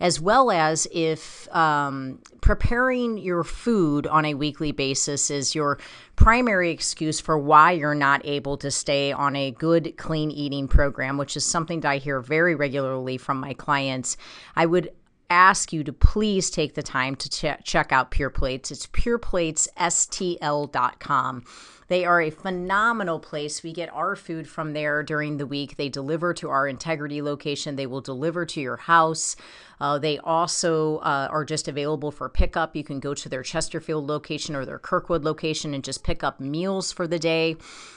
[0.00, 5.78] as well as if um, preparing your food on a weekly basis is your
[6.16, 11.18] primary excuse for why you're not able to stay on a good clean eating program,
[11.18, 14.16] which is something that I hear very regularly from my clients.
[14.54, 14.90] I would
[15.30, 18.70] ask you to please take the time to ch- check out Pure Plates.
[18.70, 21.44] It's pureplatesstl.com.
[21.88, 23.62] They are a phenomenal place.
[23.62, 25.76] We get our food from there during the week.
[25.76, 29.36] They deliver to our integrity location, they will deliver to your house.
[29.80, 32.74] Uh, they also uh, are just available for pickup.
[32.74, 36.40] You can go to their Chesterfield location or their Kirkwood location and just pick up
[36.40, 37.56] meals for the day,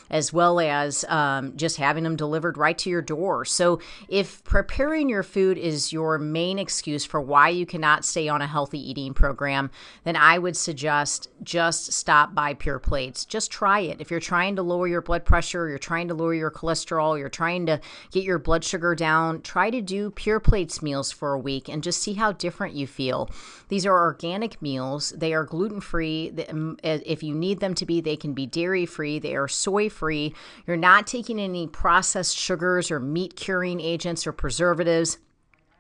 [0.10, 3.46] as well as um, just having them delivered right to your door.
[3.46, 3.80] So,
[4.10, 8.48] if preparing your food is your main excuse for why you cannot stay on a
[8.48, 9.72] healthy eating program,
[10.04, 13.24] then I would suggest just stop by Pure Plates.
[13.24, 14.02] Just try it.
[14.02, 17.30] If you're trying to lower your blood pressure, you're trying to lower your cholesterol, you're
[17.30, 17.80] trying to
[18.12, 21.84] get your blood sugar down, try to do Pure Plates meals for a week and
[21.84, 23.30] just see how different you feel.
[23.70, 25.12] These are organic meals.
[25.12, 26.34] They are gluten free.
[26.50, 29.20] Um, if you need them to be, they can be dairy free.
[29.20, 30.34] They are soy free.
[30.66, 35.18] You're not taking any processed sugars or meat curing agents or preservatives.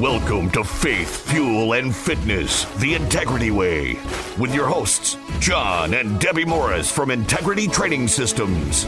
[0.00, 3.98] Welcome to Faith, Fuel, and Fitness, the Integrity Way,
[4.38, 8.86] with your hosts, John and Debbie Morris from Integrity Training Systems.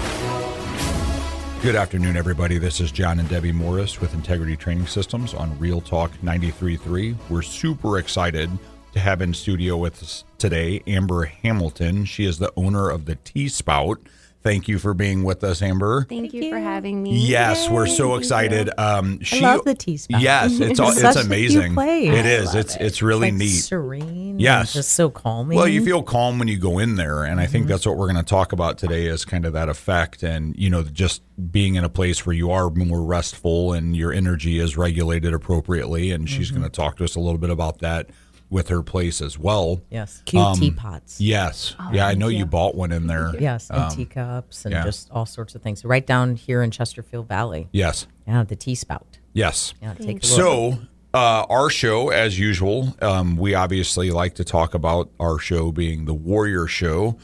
[1.61, 2.57] Good afternoon, everybody.
[2.57, 7.15] This is John and Debbie Morris with Integrity Training Systems on Real Talk 93.3.
[7.29, 8.51] We're super excited
[8.95, 12.07] to have in studio with us today Amber Hamilton.
[12.07, 14.01] She is the owner of the Tea Spout
[14.43, 16.05] Thank you for being with us, Amber.
[16.09, 17.17] Thank, Thank you, for having me.
[17.17, 18.71] Yes, Yay, we're so excited.
[18.77, 20.21] Um, she, I love the tea spout.
[20.21, 21.77] Yes, it's all, it's amazing.
[21.79, 22.55] It is.
[22.55, 22.83] It's it.
[22.83, 23.61] it's really it's like neat.
[23.61, 24.41] Serene.
[24.41, 25.57] Yes, just so calming.
[25.57, 27.71] Well, you feel calm when you go in there, and I think mm-hmm.
[27.71, 30.69] that's what we're going to talk about today is kind of that effect, and you
[30.69, 34.77] know, just being in a place where you are more restful and your energy is
[34.77, 36.11] regulated appropriately.
[36.11, 36.61] And she's mm-hmm.
[36.61, 38.11] going to talk to us a little bit about that
[38.53, 39.81] with her place as well.
[39.91, 41.21] Yes, cute um, teapots.
[41.21, 42.41] Yes, oh, yeah, I know you.
[42.41, 42.47] you.
[42.47, 43.33] bought one in there.
[43.43, 44.85] Yes, and um, teacups and yeah.
[44.85, 45.85] just all sorts of things.
[45.85, 47.69] Right down here in Chesterfield Valley.
[47.73, 48.07] Yes.
[48.29, 49.19] Yeah, the tea spout.
[49.33, 49.75] Yes.
[49.83, 50.79] Yeah, take a so.
[51.15, 56.05] Uh, our show, as usual, um, we obviously like to talk about our show being
[56.05, 57.19] the Warrior Show.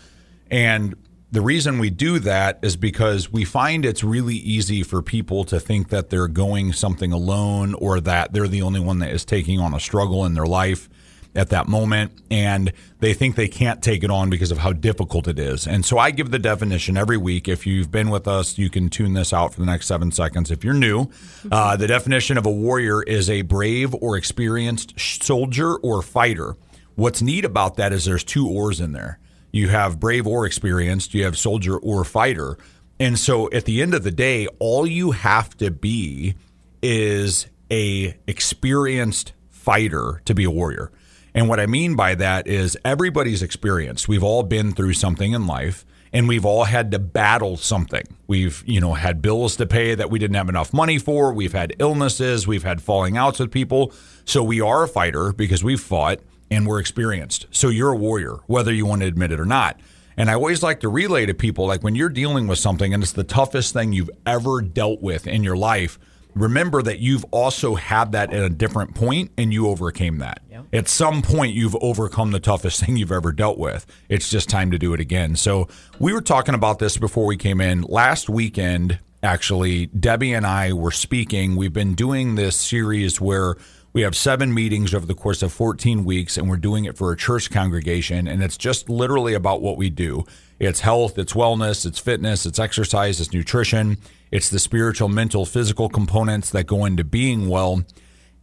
[0.51, 0.95] And
[1.31, 5.61] the reason we do that is because we find it's really easy for people to
[5.61, 9.61] think that they're going something alone or that they're the only one that is taking
[9.61, 10.89] on a struggle in their life
[11.35, 15.29] at that moment and they think they can't take it on because of how difficult
[15.29, 15.67] it is.
[15.67, 17.49] And so I give the definition every week.
[17.49, 20.51] If you've been with us, you can tune this out for the next seven seconds.
[20.51, 21.09] If you're new,
[21.51, 26.57] uh, the definition of a warrior is a brave or experienced soldier or fighter.
[26.97, 29.21] What's neat about that is there's two oars in there.
[29.53, 32.59] You have brave or experienced, you have soldier or fighter.
[33.01, 36.35] And so at the end of the day, all you have to be
[36.83, 40.91] is a experienced fighter to be a warrior.
[41.39, 44.09] And what I mean by that is everybody's experienced.
[44.09, 48.03] We've all been through something in life and we've all had to battle something.
[48.27, 51.33] We've, you know, had bills to pay that we didn't have enough money for.
[51.33, 53.93] We've had illnesses, we've had falling outs with people.
[54.25, 56.19] So we are a fighter because we've fought
[56.51, 57.47] and we're experienced.
[57.53, 59.79] So you're a warrior, whether you want to admit it or not.
[60.17, 63.01] And I always like to relay to people like when you're dealing with something and
[63.01, 66.01] it's the toughest thing you've ever dealt with in your life,
[66.41, 70.41] remember that you've also had that at a different point and you overcame that.
[70.51, 70.67] Yep.
[70.73, 73.87] At some point, you've overcome the toughest thing you've ever dealt with.
[74.09, 75.37] It's just time to do it again.
[75.37, 75.69] So,
[75.99, 77.83] we were talking about this before we came in.
[77.83, 81.57] Last weekend, actually, Debbie and I were speaking.
[81.57, 83.57] We've been doing this series where
[83.93, 87.11] we have seven meetings over the course of 14 weeks, and we're doing it for
[87.11, 88.29] a church congregation.
[88.29, 90.25] And it's just literally about what we do
[90.61, 93.97] it's health, it's wellness, it's fitness, it's exercise, it's nutrition,
[94.31, 97.85] it's the spiritual, mental, physical components that go into being well.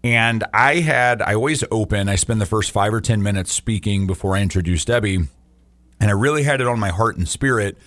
[0.04, 4.08] And I had, I always open, I spend the first five or 10 minutes speaking
[4.08, 5.28] before I introduce Debbie.
[6.00, 7.78] And I really had it on my heart and spirit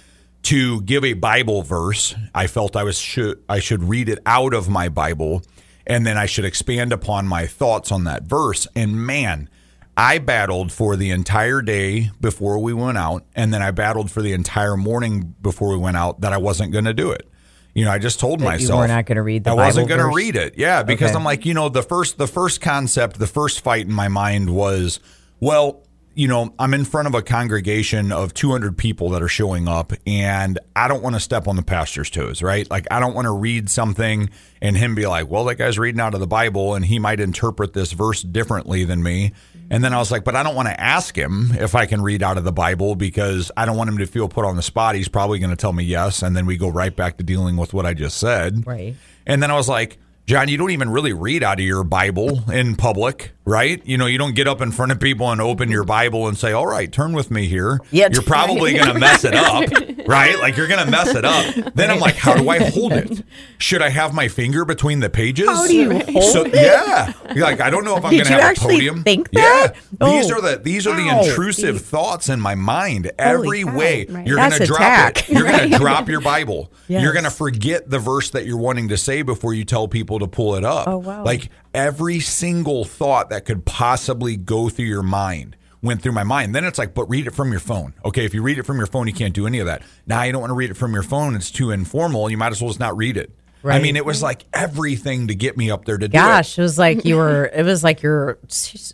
[0.44, 2.14] to give a Bible verse.
[2.34, 5.42] I felt I was should I should read it out of my Bible
[5.88, 8.68] and then I should expand upon my thoughts on that verse.
[8.76, 9.48] And man,
[9.96, 14.22] I battled for the entire day before we went out, and then I battled for
[14.22, 17.28] the entire morning before we went out that I wasn't going to do it.
[17.74, 19.44] You know, I just told that myself you were not going to read.
[19.44, 20.54] the I Bible wasn't going to read it.
[20.56, 21.16] Yeah, because okay.
[21.16, 24.50] I'm like, you know, the first the first concept, the first fight in my mind
[24.50, 25.00] was,
[25.38, 25.82] well,
[26.18, 29.92] you know, I'm in front of a congregation of 200 people that are showing up,
[30.04, 32.68] and I don't want to step on the pastor's toes, right?
[32.68, 34.28] Like, I don't want to read something
[34.60, 37.20] and him be like, well, that guy's reading out of the Bible, and he might
[37.20, 39.32] interpret this verse differently than me.
[39.70, 42.00] And then I was like, but I don't want to ask him if I can
[42.00, 44.62] read out of the Bible because I don't want him to feel put on the
[44.62, 44.94] spot.
[44.94, 46.22] He's probably going to tell me yes.
[46.22, 48.66] And then we go right back to dealing with what I just said.
[48.66, 48.96] Right.
[49.26, 49.98] And then I was like,
[50.28, 53.80] John, you don't even really read out of your Bible in public, right?
[53.86, 56.36] You know, you don't get up in front of people and open your Bible and
[56.36, 58.12] say, "All right, turn with me here." Yep.
[58.12, 59.70] You're probably going to mess it up,
[60.06, 60.38] right?
[60.38, 61.72] Like you're going to mess it up.
[61.74, 63.22] Then I'm like, "How do I hold it?
[63.56, 66.54] Should I have my finger between the pages?" How do you hold so, it?
[66.54, 69.04] Yeah, you're like I don't know if I'm going to have a podium.
[69.04, 69.76] Think that?
[69.76, 70.10] Yeah, oh.
[70.10, 73.10] these are the these are the intrusive thoughts in my mind.
[73.18, 73.78] Every cow.
[73.78, 74.26] way right.
[74.26, 75.30] you're going to drop attack.
[75.30, 75.34] it.
[75.34, 76.70] You're going to drop your Bible.
[76.86, 77.02] Yes.
[77.02, 80.17] You're going to forget the verse that you're wanting to say before you tell people
[80.18, 80.88] to pull it up.
[80.88, 81.24] Oh, wow.
[81.24, 86.54] Like every single thought that could possibly go through your mind went through my mind.
[86.54, 87.94] Then it's like, but read it from your phone.
[88.04, 89.82] Okay, if you read it from your phone, you can't do any of that.
[90.06, 92.30] Now you don't want to read it from your phone, it's too informal.
[92.30, 93.32] You might as well just not read it.
[93.60, 93.74] Right.
[93.74, 96.22] I mean, it was like everything to get me up there to Gosh, do it.
[96.22, 97.46] Gosh, it was like you were.
[97.46, 98.38] It was like you're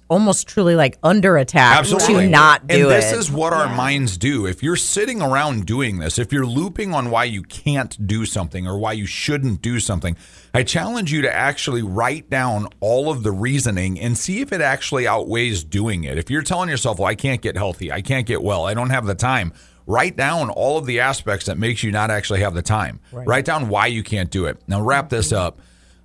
[0.09, 2.25] almost truly like under attack Absolutely.
[2.25, 2.81] to not do it.
[2.81, 3.19] and this it.
[3.19, 3.61] is what yeah.
[3.61, 4.47] our minds do.
[4.47, 8.67] If you're sitting around doing this, if you're looping on why you can't do something
[8.67, 10.17] or why you shouldn't do something,
[10.55, 14.61] I challenge you to actually write down all of the reasoning and see if it
[14.61, 16.17] actually outweighs doing it.
[16.17, 18.91] If you're telling yourself, "Well, I can't get healthy, I can't get well, I don't
[18.91, 19.53] have the time."
[19.87, 23.01] write down all of the aspects that makes you not actually have the time.
[23.13, 23.27] Right.
[23.27, 24.63] Write down why you can't do it.
[24.67, 25.47] Now wrap this mm-hmm.
[25.47, 25.61] up.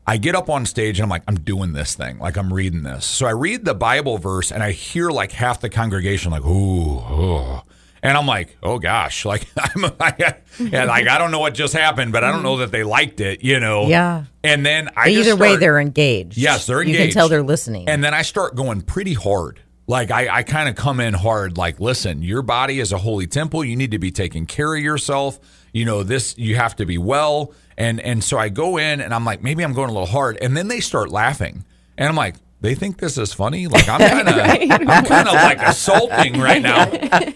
[0.06, 2.82] I get up on stage and I'm like, I'm doing this thing, like I'm reading
[2.82, 3.06] this.
[3.06, 6.98] So I read the Bible verse and I hear like half the congregation like, ooh,
[6.98, 7.62] ooh.
[8.02, 11.74] And I'm like, oh gosh, like I'm, I, yeah, like I don't know what just
[11.74, 13.88] happened, but I don't know that they liked it, you know.
[13.88, 14.26] Yeah.
[14.44, 16.38] And then I either start, way they're engaged.
[16.38, 17.00] Yes, they're engaged.
[17.00, 17.90] You can tell they're listening.
[17.90, 19.62] And then I start going pretty hard.
[19.88, 23.26] Like I, I kind of come in hard, like, listen, your body is a holy
[23.26, 23.64] temple.
[23.64, 25.40] You need to be taking care of yourself.
[25.74, 27.54] You know, this you have to be well.
[27.78, 30.38] And and so I go in and I'm like, maybe I'm going a little hard.
[30.42, 31.66] And then they start laughing.
[31.98, 33.68] And I'm like, they think this is funny.
[33.68, 34.72] Like I'm kind of, right.
[34.72, 36.86] I'm kind of like assaulting right now.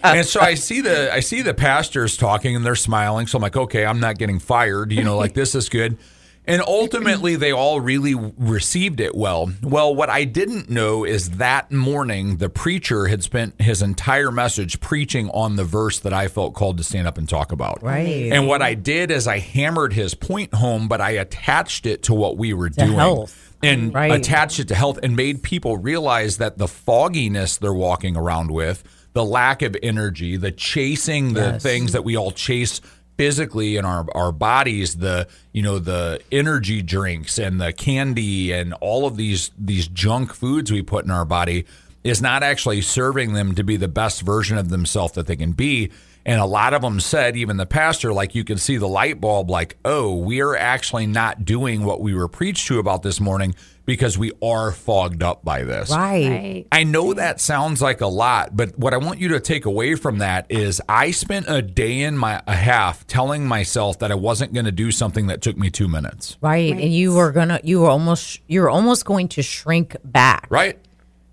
[0.02, 3.26] And so I see the, I see the pastors talking and they're smiling.
[3.26, 4.92] So I'm like, okay, I'm not getting fired.
[4.92, 5.98] You know, like this is good.
[6.46, 9.50] And ultimately, they all really received it well.
[9.62, 14.78] Well, what I didn't know is that morning, the preacher had spent his entire message
[14.80, 17.82] preaching on the verse that I felt called to stand up and talk about.
[17.82, 18.30] Right.
[18.30, 22.14] And what I did is I hammered his point home, but I attached it to
[22.14, 22.92] what we were to doing.
[22.92, 23.43] Health.
[23.66, 24.12] And right.
[24.12, 28.84] attached it to health and made people realize that the fogginess they're walking around with,
[29.12, 31.62] the lack of energy, the chasing the yes.
[31.62, 32.80] things that we all chase
[33.16, 38.74] physically in our, our bodies the you know the energy drinks and the candy and
[38.74, 41.64] all of these these junk foods we put in our body
[42.02, 45.52] is not actually serving them to be the best version of themselves that they can
[45.52, 45.90] be
[46.26, 49.20] and a lot of them said even the pastor like you can see the light
[49.20, 53.20] bulb like oh we are actually not doing what we were preached to about this
[53.20, 53.54] morning
[53.86, 55.90] because we are fogged up by this.
[55.90, 56.66] Right.
[56.72, 59.94] I know that sounds like a lot, but what I want you to take away
[59.94, 64.14] from that is I spent a day and my a half telling myself that I
[64.14, 66.36] wasn't going to do something that took me 2 minutes.
[66.40, 66.72] Right.
[66.72, 66.82] right.
[66.82, 70.46] And you were going to you were almost you're almost going to shrink back.
[70.50, 70.78] Right.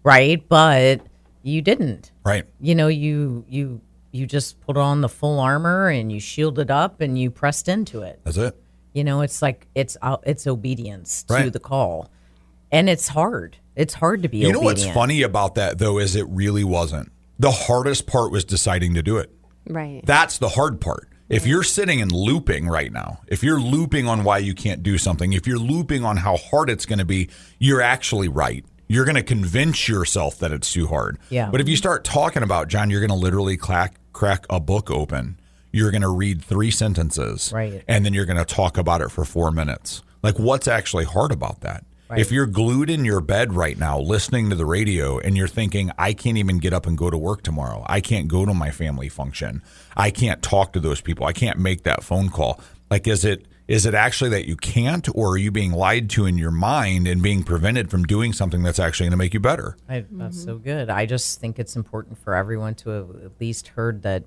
[0.03, 1.01] Right, but
[1.43, 2.11] you didn't.
[2.25, 2.45] Right.
[2.59, 3.81] You know, you you
[4.11, 8.01] you just put on the full armor and you shielded up and you pressed into
[8.01, 8.19] it.
[8.23, 8.61] That's it.
[8.93, 11.53] You know, it's like it's uh, it's obedience to right.
[11.53, 12.09] the call
[12.71, 13.57] and it's hard.
[13.75, 14.37] It's hard to be.
[14.39, 14.61] You obedient.
[14.61, 17.11] know what's funny about that though is it really wasn't.
[17.39, 19.31] The hardest part was deciding to do it.
[19.67, 20.01] Right.
[20.05, 21.07] That's the hard part.
[21.29, 24.97] If you're sitting and looping right now, if you're looping on why you can't do
[24.97, 28.65] something, if you're looping on how hard it's going to be, you're actually right.
[28.89, 31.17] You're going to convince yourself that it's too hard.
[31.29, 31.49] Yeah.
[31.49, 34.91] But if you start talking about John, you're going to literally crack crack a book
[34.91, 35.35] open.
[35.71, 39.09] You're going to read three sentences, right, and then you're going to talk about it
[39.09, 40.03] for four minutes.
[40.21, 41.83] Like, what's actually hard about that?
[42.07, 42.19] Right.
[42.19, 45.91] If you're glued in your bed right now listening to the radio and you're thinking,
[45.97, 48.69] I can't even get up and go to work tomorrow, I can't go to my
[48.69, 49.63] family function,
[49.97, 52.61] I can't talk to those people, I can't make that phone call.
[52.91, 56.25] Like, is it is it actually that you can't, or are you being lied to
[56.25, 59.39] in your mind and being prevented from doing something that's actually going to make you
[59.39, 59.77] better?
[59.87, 60.45] I, that's mm-hmm.
[60.45, 60.89] so good.
[60.89, 64.23] I just think it's important for everyone to have at least heard that,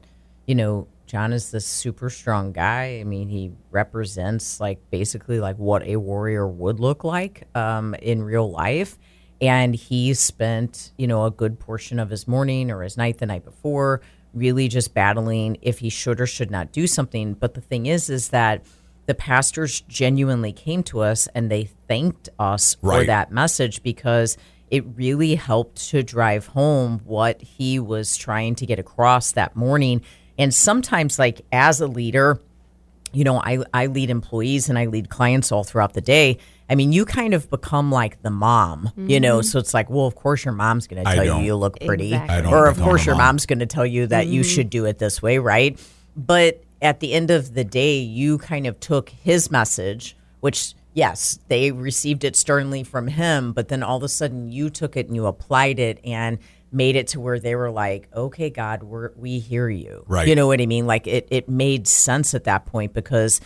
[0.46, 2.98] you know, John is this super strong guy.
[3.00, 8.22] I mean, he represents like basically like what a warrior would look like um, in
[8.22, 8.98] real life.
[9.40, 13.26] And he spent, you know, a good portion of his morning or his night the
[13.26, 14.00] night before
[14.34, 17.34] really just battling if he should or should not do something.
[17.34, 18.64] But the thing is, is that
[19.06, 23.00] the pastors genuinely came to us and they thanked us right.
[23.00, 24.36] for that message because
[24.70, 30.02] it really helped to drive home what he was trying to get across that morning
[30.38, 32.40] and sometimes, like as a leader,
[33.12, 36.38] you know, I, I lead employees and I lead clients all throughout the day.
[36.68, 39.10] I mean, you kind of become like the mom, mm-hmm.
[39.10, 39.38] you know.
[39.38, 39.46] Mm-hmm.
[39.46, 42.14] So it's like, well, of course your mom's going to tell you you look pretty,
[42.14, 42.52] exactly.
[42.52, 44.34] or of course your mom's going to tell you that mm-hmm.
[44.34, 45.78] you should do it this way, right?
[46.16, 51.40] But at the end of the day, you kind of took his message, which yes,
[51.48, 55.06] they received it sternly from him, but then all of a sudden you took it
[55.06, 56.38] and you applied it and
[56.70, 60.04] made it to where they were like, okay, God, we we hear you.
[60.06, 60.28] Right.
[60.28, 60.86] You know what I mean?
[60.86, 63.40] Like it, it made sense at that point because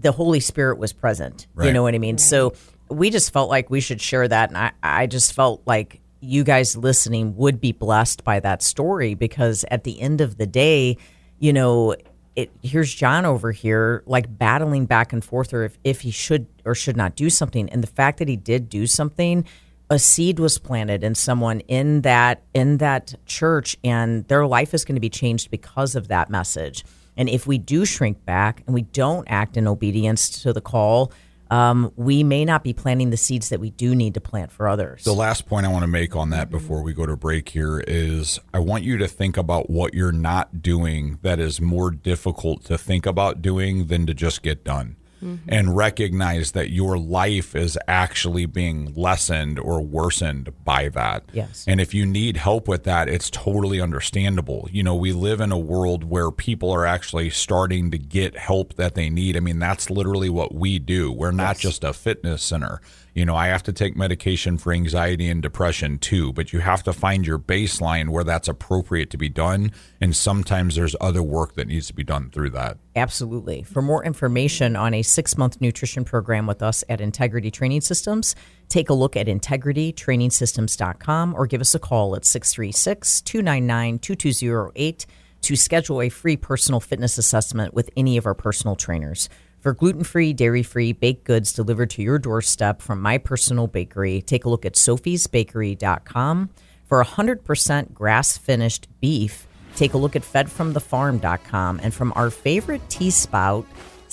[0.00, 1.46] the Holy Spirit was present.
[1.54, 1.66] Right.
[1.66, 2.14] You know what I mean?
[2.14, 2.20] Right.
[2.20, 2.54] So
[2.88, 4.48] we just felt like we should share that.
[4.48, 9.14] And I, I just felt like you guys listening would be blessed by that story
[9.14, 10.96] because at the end of the day,
[11.38, 11.96] you know,
[12.34, 16.46] it, here's John over here, like battling back and forth, or if, if he should
[16.64, 17.68] or should not do something.
[17.70, 19.44] And the fact that he did do something
[19.92, 24.86] a seed was planted in someone in that in that church and their life is
[24.86, 26.82] going to be changed because of that message
[27.14, 31.12] and if we do shrink back and we don't act in obedience to the call
[31.52, 34.66] um, we may not be planting the seeds that we do need to plant for
[34.66, 35.04] others.
[35.04, 37.84] The last point I want to make on that before we go to break here
[37.86, 42.64] is I want you to think about what you're not doing that is more difficult
[42.64, 44.96] to think about doing than to just get done.
[45.22, 45.48] Mm-hmm.
[45.48, 51.22] And recognize that your life is actually being lessened or worsened by that.
[51.32, 51.64] Yes.
[51.68, 54.68] And if you need help with that, it's totally understandable.
[54.72, 58.74] You know, we live in a world where people are actually starting to get help
[58.74, 59.36] that they need.
[59.36, 61.12] I mean, that's literally what we do.
[61.12, 61.60] We're not yes.
[61.60, 62.80] just a fitness center
[63.14, 66.84] you know, I have to take medication for anxiety and depression too, but you have
[66.84, 69.72] to find your baseline where that's appropriate to be done.
[70.00, 72.78] And sometimes there's other work that needs to be done through that.
[72.96, 73.64] Absolutely.
[73.64, 78.34] For more information on a six month nutrition program with us at Integrity Training Systems,
[78.68, 85.06] take a look at integritytrainingsystems.com or give us a call at 636 299 2208
[85.42, 89.28] to schedule a free personal fitness assessment with any of our personal trainers.
[89.62, 94.20] For gluten free, dairy free baked goods delivered to your doorstep from my personal bakery,
[94.20, 96.50] take a look at sophiesbakery.com.
[96.84, 101.78] For 100% grass finished beef, take a look at fedfromthefarm.com.
[101.80, 103.64] And from our favorite tea spout,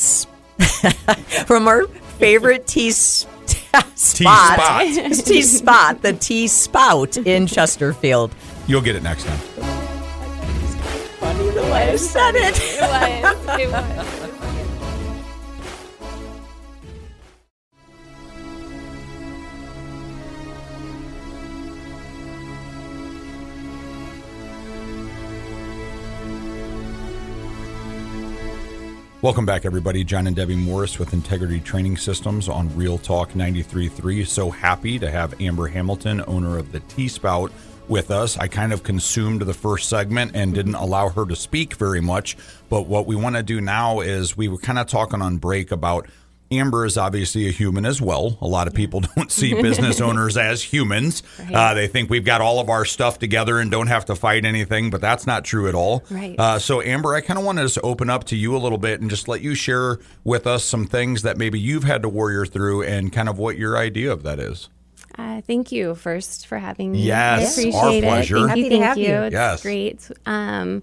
[1.47, 1.87] from our
[2.19, 4.81] favorite tea spot, spot.
[5.25, 8.35] tea spot, the tea spout in Chesterfield.
[8.67, 9.39] You'll get it next time.
[11.17, 12.55] Funny the way I said it.
[12.55, 13.59] It was.
[13.59, 14.18] It was.
[29.21, 30.05] Welcome back, everybody.
[30.05, 34.25] John and Debbie Morris with Integrity Training Systems on Real Talk 93.3.
[34.25, 37.51] So happy to have Amber Hamilton, owner of the Tea Spout,
[37.89, 38.37] with us.
[38.37, 42.37] I kind of consumed the first segment and didn't allow her to speak very much.
[42.69, 45.73] But what we want to do now is we were kind of talking on break
[45.73, 46.07] about
[46.51, 48.37] Amber is obviously a human as well.
[48.41, 51.23] A lot of people don't see business owners as humans.
[51.39, 51.53] Right.
[51.53, 54.45] Uh, they think we've got all of our stuff together and don't have to fight
[54.45, 56.03] anything, but that's not true at all.
[56.09, 56.35] Right.
[56.39, 58.77] Uh, so, Amber, I kind of wanted to just open up to you a little
[58.77, 62.09] bit and just let you share with us some things that maybe you've had to
[62.09, 64.69] warrior through and kind of what your idea of that is.
[65.17, 67.01] Uh, thank you first for having me.
[67.01, 68.37] Yes, I appreciate our pleasure.
[68.37, 68.39] It.
[68.39, 69.05] Thank Happy you, thank thank you.
[69.07, 69.21] you.
[69.23, 69.61] It's yes.
[69.61, 70.11] great.
[70.25, 70.81] Um,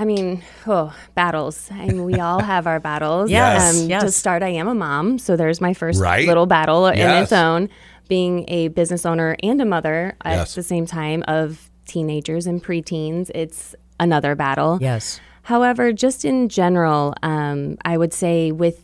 [0.00, 1.68] I mean, oh, battles.
[1.70, 3.30] I mean, we all have our battles.
[3.30, 4.02] yes, um, yes.
[4.02, 6.26] To start, I am a mom, so there's my first right?
[6.26, 6.98] little battle yes.
[6.98, 7.68] in its own.
[8.08, 10.52] Being a business owner and a mother yes.
[10.52, 14.78] at the same time of teenagers and preteens, it's another battle.
[14.80, 15.20] Yes.
[15.42, 18.82] However, just in general, um, I would say with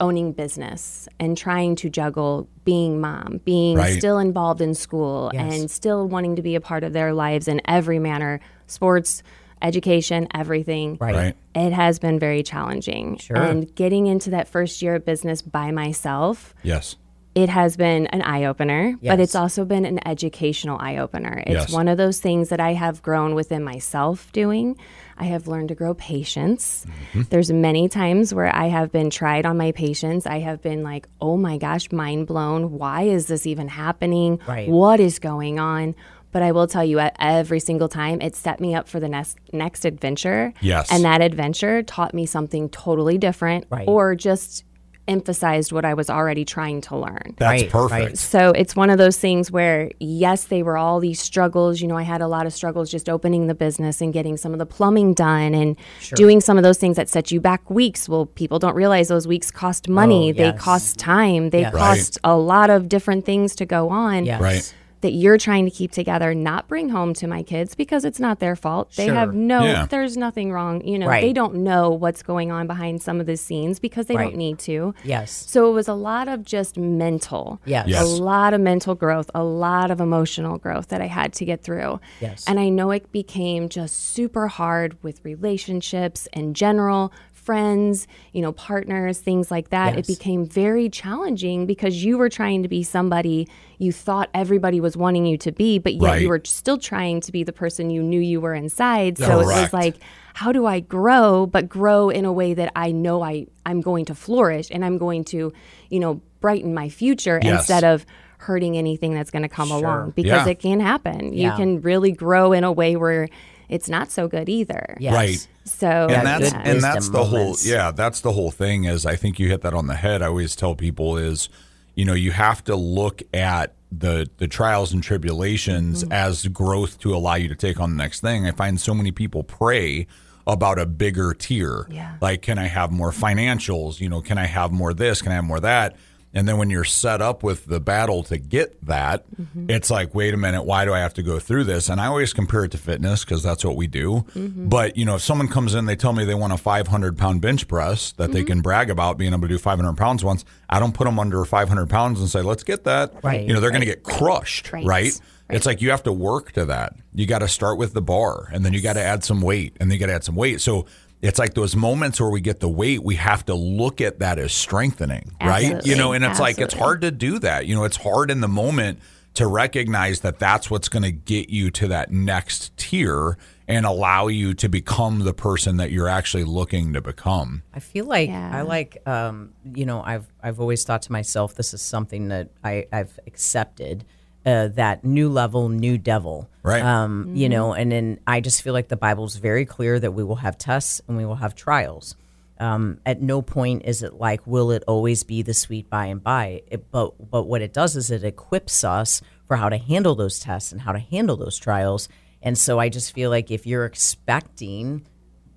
[0.00, 3.98] owning business and trying to juggle being mom, being right.
[3.98, 5.54] still involved in school, yes.
[5.54, 9.22] and still wanting to be a part of their lives in every manner, sports
[9.64, 10.98] education, everything.
[11.00, 11.14] Right.
[11.14, 11.36] Right.
[11.54, 13.16] It has been very challenging.
[13.18, 13.36] Sure.
[13.36, 16.96] And getting into that first year of business by myself, Yes.
[17.34, 21.42] it has been an eye opener, but it's also been an educational eye opener.
[21.46, 21.72] It's Yes.
[21.72, 24.76] one of those things that I have grown within myself doing.
[25.16, 26.84] I have learned to grow patience.
[27.12, 27.22] Mm-hmm.
[27.30, 30.26] There's many times where I have been tried on my patience.
[30.26, 32.72] I have been like, oh my gosh, mind blown.
[32.78, 34.40] Why is this even happening?
[34.46, 34.68] Right.
[34.68, 35.94] What is going on?
[36.34, 39.38] But I will tell you, every single time, it set me up for the next
[39.52, 40.52] next adventure.
[40.60, 40.90] Yes.
[40.90, 43.86] And that adventure taught me something totally different, Right.
[43.86, 44.64] or just
[45.06, 47.34] emphasized what I was already trying to learn.
[47.36, 47.92] That's Right, perfect.
[48.06, 48.18] right.
[48.18, 51.80] So it's one of those things where, yes, they were all these struggles.
[51.82, 54.52] You know, I had a lot of struggles just opening the business and getting some
[54.54, 55.76] of the plumbing done and
[56.16, 58.08] doing some of those things that set you back weeks.
[58.08, 61.74] Well, people don't realize those weeks cost money, Oh, they cost time, they Yes.
[61.74, 64.40] cost a lot of different things to go on Yes.
[64.40, 64.74] Right.
[65.04, 68.38] That you're trying to keep together, not bring home to my kids because it's not
[68.40, 68.90] their fault.
[68.96, 69.14] They Sure.
[69.14, 69.84] have no, Yeah.
[69.84, 70.82] there's nothing wrong.
[70.82, 71.20] You know, Right.
[71.20, 74.30] they don't know what's going on behind some of the scenes because they Right.
[74.30, 74.94] don't need to.
[75.04, 75.30] Yes.
[75.46, 77.60] So it was a lot of just mental.
[77.66, 77.86] Yes.
[77.86, 78.02] Yes.
[78.02, 81.62] A lot of mental growth, a lot of emotional growth that I had to get
[81.62, 82.00] through.
[82.22, 82.46] Yes.
[82.48, 87.12] And I know it became just super hard with relationships in general,
[87.44, 89.96] friends, you know, partners, things like that.
[89.96, 90.08] Yes.
[90.08, 93.46] It became very challenging because you were trying to be somebody
[93.78, 96.22] you thought everybody was wanting you to be, but yet Right.
[96.22, 99.18] you were still trying to be the person you knew you were inside.
[99.18, 99.96] So it was like,
[100.32, 104.04] how do I grow, but grow in a way that I know I, I'm going
[104.06, 105.52] to flourish and I'm going to,
[105.90, 107.60] you know, brighten my future Yes.
[107.60, 108.06] instead of
[108.38, 110.52] hurting anything that's going to come along because Yeah.
[110.52, 111.32] it can happen.
[111.32, 113.28] You can really grow in a way where
[113.68, 114.96] it's not so good either.
[115.00, 115.12] Yes.
[115.14, 115.48] Right.
[115.64, 119.06] So and that's good and that's wisdom the whole yeah that's the whole thing is
[119.06, 121.48] i think you hit that on the head i always tell people is
[121.94, 126.12] you know you have to look at the the trials and tribulations Mm-hmm.
[126.12, 129.10] as growth to allow you to take on the next thing i find so many
[129.10, 130.06] people pray
[130.46, 131.86] about a bigger tier.
[131.90, 132.16] Yeah.
[132.20, 133.98] Like, can I have more financials?
[133.98, 135.22] You know, can I have more this?
[135.22, 135.96] Can I have more that?
[136.34, 139.70] And then when you're set up with the battle to get that, Mm-hmm.
[139.70, 141.88] it's like, wait a minute, why do I have to go through this?
[141.88, 144.24] And I always compare it to fitness because that's what we do.
[144.34, 144.68] Mm-hmm.
[144.68, 147.40] But, you know, if someone comes in, they tell me they want a 500 pound
[147.40, 148.46] bench press that they Mm-hmm.
[148.48, 151.44] can brag about being able to do 500 pounds once, I don't put them under
[151.44, 153.12] 500 pounds and say, let's get that.
[153.22, 154.84] Right, You know, they're going to get crushed, right?
[154.86, 155.20] Right.
[155.50, 156.94] It's like you have to work to that.
[157.14, 159.76] You got to start with the bar and then you got to add some weight
[159.78, 160.60] and then you got to add some weight.
[160.62, 160.86] So,
[161.24, 164.38] it's like those moments where we get the weight, we have to look at that
[164.38, 165.84] as strengthening, right?
[165.86, 167.66] You know, and it's like it's hard to do that.
[167.66, 168.98] You know, it's hard in the moment
[169.32, 174.26] to recognize that that's what's going to get you to that next tier and allow
[174.26, 177.62] you to become the person that you're actually looking to become.
[177.72, 178.50] I feel like Yeah.
[178.54, 182.50] I like um, you know I've I've always thought to myself this is something that
[182.62, 184.04] I I've accepted
[184.46, 186.48] uh, that new level new devil.
[186.62, 186.82] Right.
[186.82, 190.24] um, you know and then I just feel like the Bible's very clear that we
[190.24, 192.16] will have tests and we will have trials.
[192.58, 196.22] Um, at no point is it like will it always be the sweet by and
[196.22, 196.62] by?
[196.68, 200.38] It, but but what it does is it equips us for how to handle those
[200.38, 202.08] tests and how to handle those trials.
[202.40, 205.06] And so I just feel like if you're expecting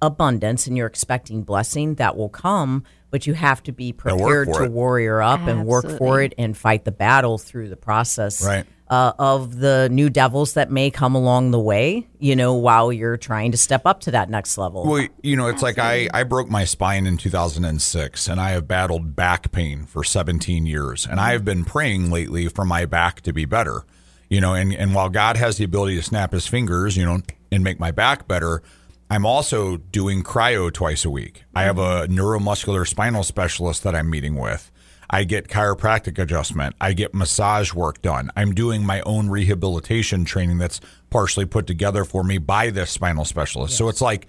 [0.01, 4.63] abundance and you're expecting blessing that will come but you have to be prepared to
[4.63, 4.71] it.
[4.71, 8.45] warrior up and work for it and fight the battle through the process.
[8.45, 8.65] Right.
[8.89, 13.17] Uh, of the new devils that may come along the way you know while you're
[13.17, 16.23] trying to step up to that next level Well, you know, it's like I, I
[16.23, 21.05] broke my spine in 2006 and I have battled back pain for 17 years.
[21.05, 23.83] And I have been praying lately for my back to be better.
[24.29, 27.21] You know, and, and while God has the ability to snap his fingers, you know,
[27.51, 28.61] and make my back better,
[29.09, 31.43] I'm also doing cryo twice a week.
[31.55, 34.69] I have a neuromuscular spinal specialist that I'm meeting with.
[35.09, 36.75] I get chiropractic adjustment.
[36.81, 38.29] I get massage work done.
[38.35, 43.25] I'm doing my own rehabilitation training that's partially put together for me by this spinal
[43.25, 43.77] specialist.
[43.77, 44.27] So it's like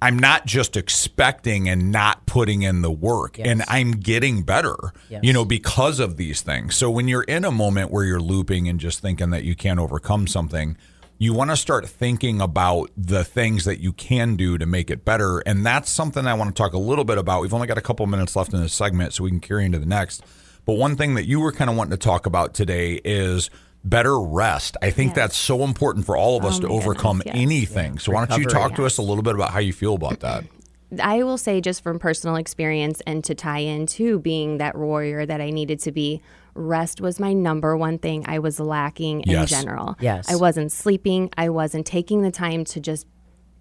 [0.00, 4.74] I'm not just expecting and not putting in the work, and I'm getting better,
[5.08, 6.74] you know, because of these things.
[6.74, 9.78] So when you're in a moment where you're looping and just thinking that you can't
[9.78, 10.76] overcome something,
[11.22, 15.04] you want to start thinking about the things that you can do to make it
[15.04, 15.38] better.
[15.46, 17.42] And that's something I want to talk a little bit about.
[17.42, 19.78] We've only got a couple minutes left in this segment, so we can carry into
[19.78, 20.24] the next.
[20.64, 23.50] But one thing that you were kind of wanting to talk about today is
[23.84, 24.76] better rest.
[24.82, 27.42] I think that's so important for all of us Oh to overcome goodness, yes.
[27.42, 27.98] anything.
[28.00, 28.70] So why don't you Recovery.
[28.70, 30.42] talk to us a little bit about how you feel about that?
[31.00, 35.40] I will say, just from personal experience and to tie into being that warrior that
[35.40, 36.20] I needed to be,
[36.54, 39.50] rest was my number one thing I was lacking in Yes.
[39.50, 39.96] general.
[40.00, 40.30] Yes.
[40.30, 43.06] I wasn't sleeping, I wasn't taking the time to just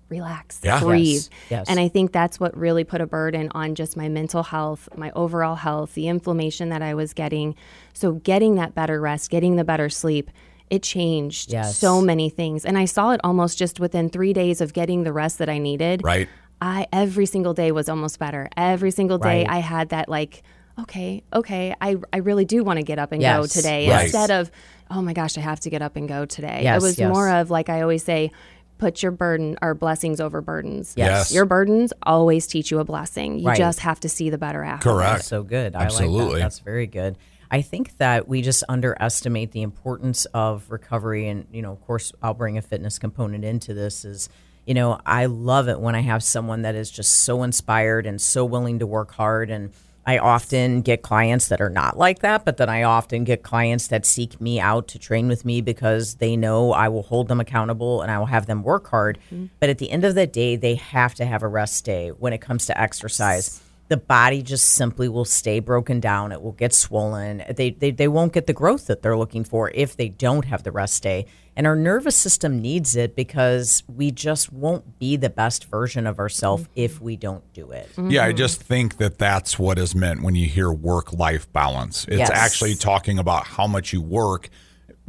[0.10, 0.80] relax, Yeah.
[0.82, 1.14] breathe.
[1.14, 1.66] Yes, yes.
[1.70, 5.10] And I think that's what really put a burden on just my mental health, my
[5.16, 7.56] overall health, the inflammation that I was getting.
[7.94, 10.30] So, getting that better rest, getting the better sleep,
[10.70, 11.78] it changed Yes.
[11.78, 12.66] so many things.
[12.66, 15.58] And I saw it almost just within three days of getting the rest that I
[15.60, 16.02] needed.
[16.04, 16.28] Right?
[16.62, 18.50] I every single day was almost better.
[18.58, 19.50] Every single day Right.
[19.50, 20.44] I had that like,
[20.80, 24.04] okay, okay, I, I really do want to get up and go today Right.
[24.06, 24.52] instead of,
[24.90, 26.62] oh my gosh, I have to get up and go today.
[26.64, 27.12] Yes, it was yes.
[27.14, 28.32] more of like I always say,
[28.78, 30.96] put your burden or blessings over burdens.
[30.98, 31.32] Yes.
[31.32, 33.38] Your burdens always teach you a blessing.
[33.38, 33.58] You Right.
[33.58, 34.90] just have to see the better after.
[34.90, 35.18] Correct.
[35.18, 35.76] That's so good.
[35.76, 36.34] I like Absolutely.
[36.40, 36.46] that.
[36.46, 37.18] That's very good.
[37.52, 41.28] I think that we just underestimate the importance of recovery.
[41.28, 44.30] And, you know, of course, I'll bring a fitness component into this is,
[44.66, 48.20] you know, I love it when I have someone that is just so inspired and
[48.22, 49.50] so willing to work hard.
[49.52, 49.72] And
[50.12, 53.88] I often get clients that are not like that, but then I often get clients
[53.88, 57.40] that seek me out to train with me because they know I will hold them
[57.40, 59.20] accountable and I will have them work hard.
[59.28, 59.46] Mm-hmm.
[59.62, 62.34] But at the end of the day, they have to have a rest day when
[62.34, 66.32] it comes to exercise the body just simply will stay broken down.
[66.32, 67.44] It will get swollen.
[67.54, 70.64] They, they they won't get the growth that they're looking for if they don't have
[70.64, 71.26] the rest day.
[71.58, 76.20] And our nervous system needs it because we just won't be the best version of
[76.20, 76.72] ourselves mm-hmm.
[76.76, 77.90] if we don't do it.
[77.98, 82.06] Yeah, I just think that that's what is meant when you hear work life balance.
[82.06, 82.32] It's Yes.
[82.32, 84.50] actually talking about how much you work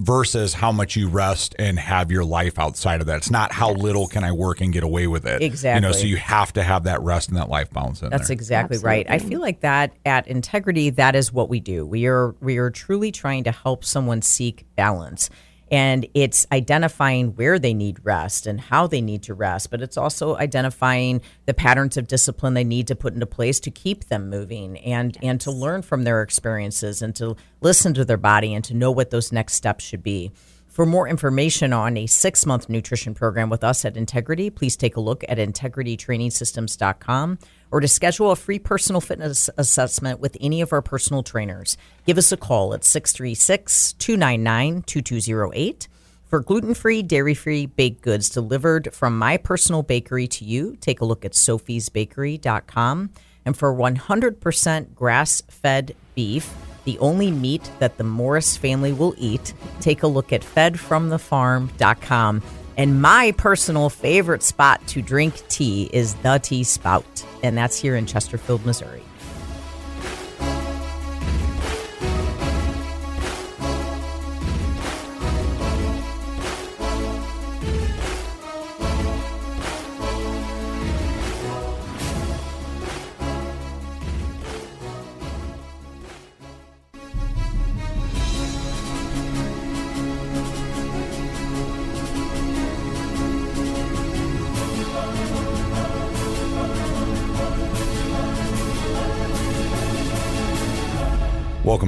[0.02, 3.18] versus how much you rest and have your life outside of that.
[3.18, 5.40] It's not how little can I work and get away with it.
[5.42, 5.76] Exactly.
[5.76, 8.28] You know, so you have to have that rest and that life balance in That's
[8.28, 8.34] there.
[8.34, 9.06] exactly right.
[9.08, 11.86] I feel like that at Integrity, that is what we do.
[11.86, 15.30] We are we are truly trying to help someone seek balance.
[15.72, 19.96] And it's identifying where they need rest and how they need to rest, but it's
[19.96, 24.28] also identifying the patterns of discipline they need to put into place to keep them
[24.28, 28.64] moving and and to learn from their experiences and to listen to their body and
[28.64, 30.30] to know what those next steps should be.
[30.68, 34.96] For more information on a six month nutrition program with us at Integrity, please take
[34.96, 37.38] a look at integritytrainingsystems.com
[37.72, 41.76] or to schedule a free personal fitness assessment with any of our personal trainers.
[42.06, 45.88] Give us a call at 636 299 2208.
[46.26, 51.00] For gluten free, dairy free baked goods delivered from my personal bakery to you, take
[51.00, 53.10] a look at sophiesbakery.com.
[53.44, 56.54] And for 100% grass fed beef,
[56.84, 62.42] the only meat that the Morris family will eat, take a look at fedfromthefarm.com.
[62.76, 67.96] And my personal favorite spot to drink tea is the Tea Spout, and that's here
[67.96, 69.02] in Chesterfield, Missouri.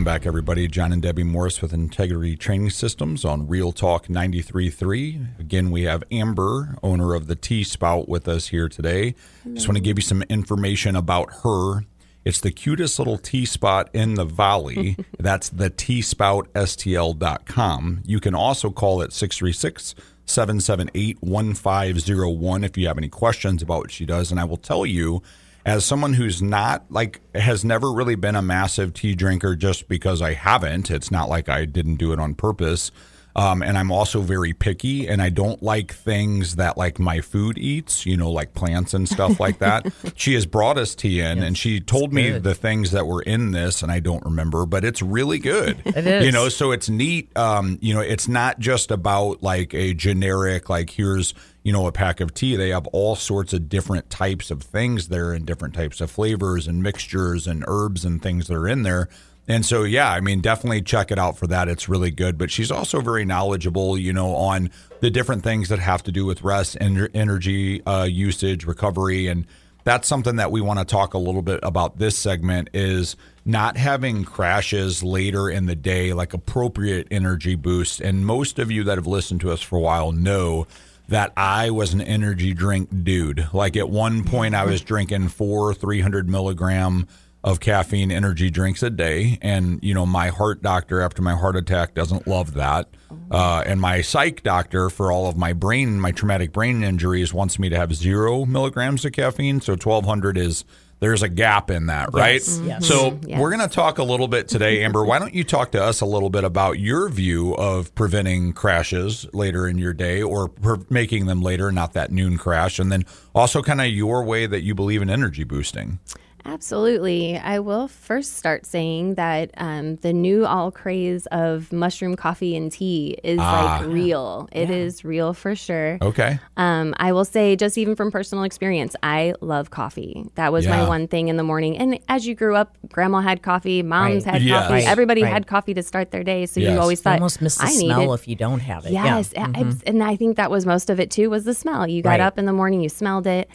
[0.05, 0.69] Welcome back, everybody.
[0.69, 5.41] John and Debbie Morris with Integrity Training Systems on Real Talk 93.3.
[5.41, 9.15] Again, we have Amber, owner of the Tea Spout, with us here today.
[9.55, 11.87] Just want to give you some information about her.
[12.23, 14.99] It's the cutest little tea spot in the valley.
[15.19, 18.03] That's the teaspoutstl.com.
[18.05, 19.95] You can also call it 636
[20.27, 24.31] 778 1501 if you have any questions about what she does.
[24.31, 25.23] And I will tell you,
[25.65, 30.21] as someone who's not like has never really been a massive tea drinker just because
[30.21, 30.91] I haven't.
[30.91, 32.91] It's not like I didn't do it on purpose.
[33.37, 37.59] Um, and I'm also very picky, and I don't like things that like my food
[37.59, 39.93] eats, you know, like plants and stuff like that.
[40.15, 43.51] she has brought us tea in, and she told me the things that were in
[43.51, 45.83] this, and I don't remember, but it's really good.
[45.95, 46.25] It is.
[46.27, 46.49] you know.
[46.49, 47.37] So it's neat.
[47.37, 51.93] Um, you know, it's not just about like a generic like here's you know a
[51.93, 52.57] pack of tea.
[52.57, 56.67] They have all sorts of different types of things there, and different types of flavors
[56.69, 59.09] and mixtures and herbs and things that are in there.
[59.47, 61.69] And so, yeah, I mean, definitely check it out for that.
[61.69, 62.39] It's really good.
[62.39, 66.25] But she's also very knowledgeable, you know, on the different things that have to do
[66.25, 69.47] with rest, and energy uh, usage, recovery, and
[69.85, 71.99] that's something that we want to talk a little bit about.
[71.99, 78.01] This segment is not having crashes later in the day, like appropriate energy boost.
[78.01, 80.67] And most of you that have listened to us for a while know
[81.09, 83.49] that I was an energy drink dude.
[83.53, 87.07] Like at one point, I was drinking four 300 milligram
[87.45, 89.39] of caffeine energy drinks a day.
[89.43, 92.89] And, you know, my heart doctor after my heart attack doesn't love that.
[93.31, 97.59] Uh, and my psych doctor for all of my brain, my traumatic brain injuries wants
[97.59, 99.61] me to have zero milligrams of caffeine.
[99.61, 100.65] So 1200 is,
[101.01, 102.35] there's a gap in that, right?
[102.41, 102.87] Yes, yes.
[102.87, 103.39] So Yes.
[103.39, 105.05] we're going to talk a little bit today, Amber.
[105.05, 109.27] Why don't you talk to us a little bit about your view of preventing crashes
[109.35, 110.51] later in your day or
[110.89, 113.05] making them later, not that noon crash, and then
[113.35, 115.99] also kind of your way that you believe in energy boosting.
[116.47, 117.39] Absolutely.
[117.39, 122.71] I will first start saying that um, the new all craze of mushroom coffee and
[122.71, 123.79] tea is Ah.
[123.81, 124.49] like real.
[124.53, 125.99] It is real for sure.
[126.03, 126.39] Okay.
[126.57, 130.27] Um, I will say, just even from personal experience, I love coffee.
[130.35, 130.83] That was Yeah.
[130.83, 131.79] my one thing in the morning.
[131.79, 134.35] And as you grew up, grandma had coffee, moms Right.
[134.35, 134.69] had Yes.
[134.69, 135.33] coffee, everybody Right.
[135.33, 136.47] had coffee to start their day.
[136.47, 136.73] So Yes.
[136.75, 138.15] you always You thought, almost miss the I need smell it.
[138.15, 138.93] if you don't have it.
[138.93, 139.49] Yes, Yeah.
[139.55, 141.87] I- I- and I think that was most of it too was the smell.
[141.89, 142.21] You got Right.
[142.21, 143.49] up in the morning, you smelled it,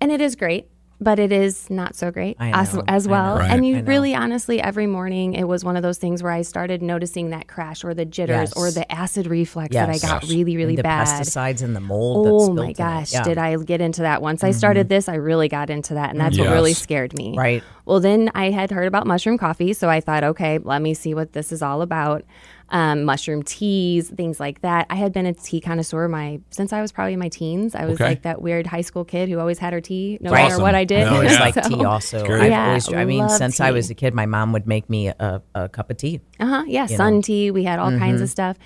[0.00, 0.66] and it is great.
[1.00, 3.38] But it is not so great as, as well.
[3.38, 3.50] Right.
[3.50, 6.82] And you really, honestly, every morning it was one of those things where I started
[6.82, 8.52] noticing that crash or the jitters Yes.
[8.56, 10.30] or the acid reflux that I got Yes.
[10.30, 11.06] really, really And the bad.
[11.08, 12.26] pesticides and the mold.
[12.28, 13.20] Oh built my gosh, Yeah.
[13.20, 13.28] Mm-hmm.
[13.28, 14.22] did I get into that?
[14.22, 17.34] Once I started this, I really got into that, and that's what really scared me.
[17.36, 17.62] Right.
[17.86, 21.12] Well, then I had heard about mushroom coffee, so I thought, okay, let me see
[21.12, 22.24] what this is all about.
[22.70, 24.86] Um, mushroom teas, things like that.
[24.90, 27.74] I had been a tea connoisseur my since I was probably in my teens.
[27.74, 28.04] I was Okay.
[28.04, 30.48] like that weird high school kid who always had her tea, no Right.
[30.48, 31.00] matter what I did.
[31.04, 31.40] No, I always yeah.
[31.40, 32.24] like So- tea also.
[32.24, 34.88] I've Yeah, always, I mean, love since I was a kid, my mom would make
[34.88, 36.20] me a, a cup of tea.
[36.40, 36.64] Uh huh.
[36.66, 37.04] Yeah, sun know.
[37.18, 37.20] Mm-hmm.
[37.20, 37.50] tea.
[37.50, 38.56] We had all kinds of stuff.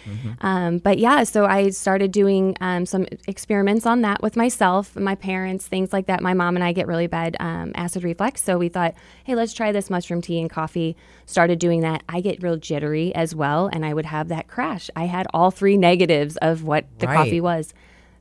[0.41, 5.17] Um, but yeah, so I started doing um, some experiments on that with myself, my
[5.17, 6.23] parents, things like that.
[6.23, 9.53] My mom and I get really bad um, acid reflux, so we thought, hey, let's
[9.53, 10.97] try this mushroom tea and coffee.
[11.27, 12.03] Started doing that.
[12.09, 14.91] I get real jittery as well, and I would have that crash.
[14.97, 17.17] I had all three negatives of what the Right.
[17.17, 17.73] coffee was.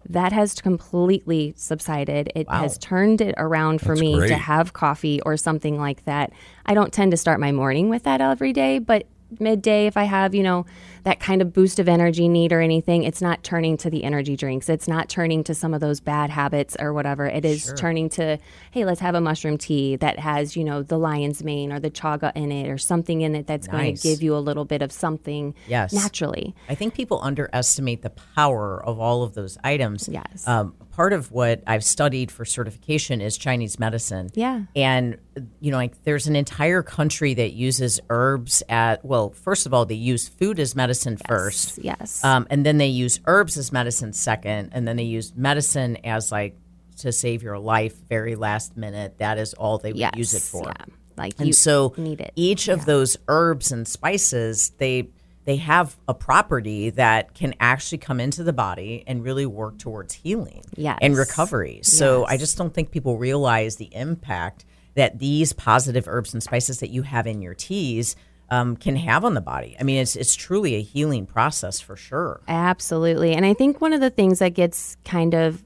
[0.09, 2.31] That has completely subsided.
[2.33, 2.61] It Wow.
[2.61, 4.29] has turned it around for That's me great.
[4.29, 6.31] to have coffee or something like that.
[6.65, 9.05] I don't tend to start my morning with that every day, but
[9.39, 10.65] midday if I have, you know,
[11.03, 14.35] that kind of boost of energy need or anything, it's not turning to the energy
[14.35, 14.69] drinks.
[14.69, 17.25] It's not turning to some of those bad habits or whatever.
[17.25, 18.37] It is turning to,
[18.71, 21.91] hey, let's have a mushroom tea that has, you know, the lion's mane or the
[21.91, 24.81] chaga in it or something in it that's going to give you a little bit
[24.81, 25.93] of something Yes.
[25.93, 26.55] naturally.
[26.69, 30.09] I think people underestimate the power of all of those items.
[30.11, 30.47] Yes.
[30.47, 34.31] Um, part of what I've studied for certification is Chinese medicine.
[34.33, 34.63] Yeah.
[34.75, 35.17] And,
[35.59, 39.85] you know, like there's an entire country that uses herbs at, well, first of all,
[39.85, 41.77] they use food as medicine medicine first.
[41.79, 42.23] Yes.
[42.23, 46.31] Um, and then they use herbs as medicine second, and then they use medicine as
[46.31, 46.55] like
[46.97, 49.17] to save your life very last minute.
[49.19, 50.13] That is all they would yes.
[50.15, 50.63] use it for.
[50.65, 50.85] Yeah.
[51.17, 52.31] Like And you so need it.
[52.35, 55.09] each of those herbs and spices, they
[55.45, 60.13] they have a property that can actually come into the body and really work towards
[60.13, 60.99] healing Yes.
[61.01, 61.79] and recovery.
[61.83, 66.81] So I just don't think people realize the impact that these positive herbs and spices
[66.81, 68.15] that you have in your teas
[68.49, 69.75] um, can have on the body.
[69.79, 72.41] I mean, it's it's truly a healing process for sure.
[72.47, 73.33] Absolutely.
[73.33, 75.63] And I think one of the things that gets kind of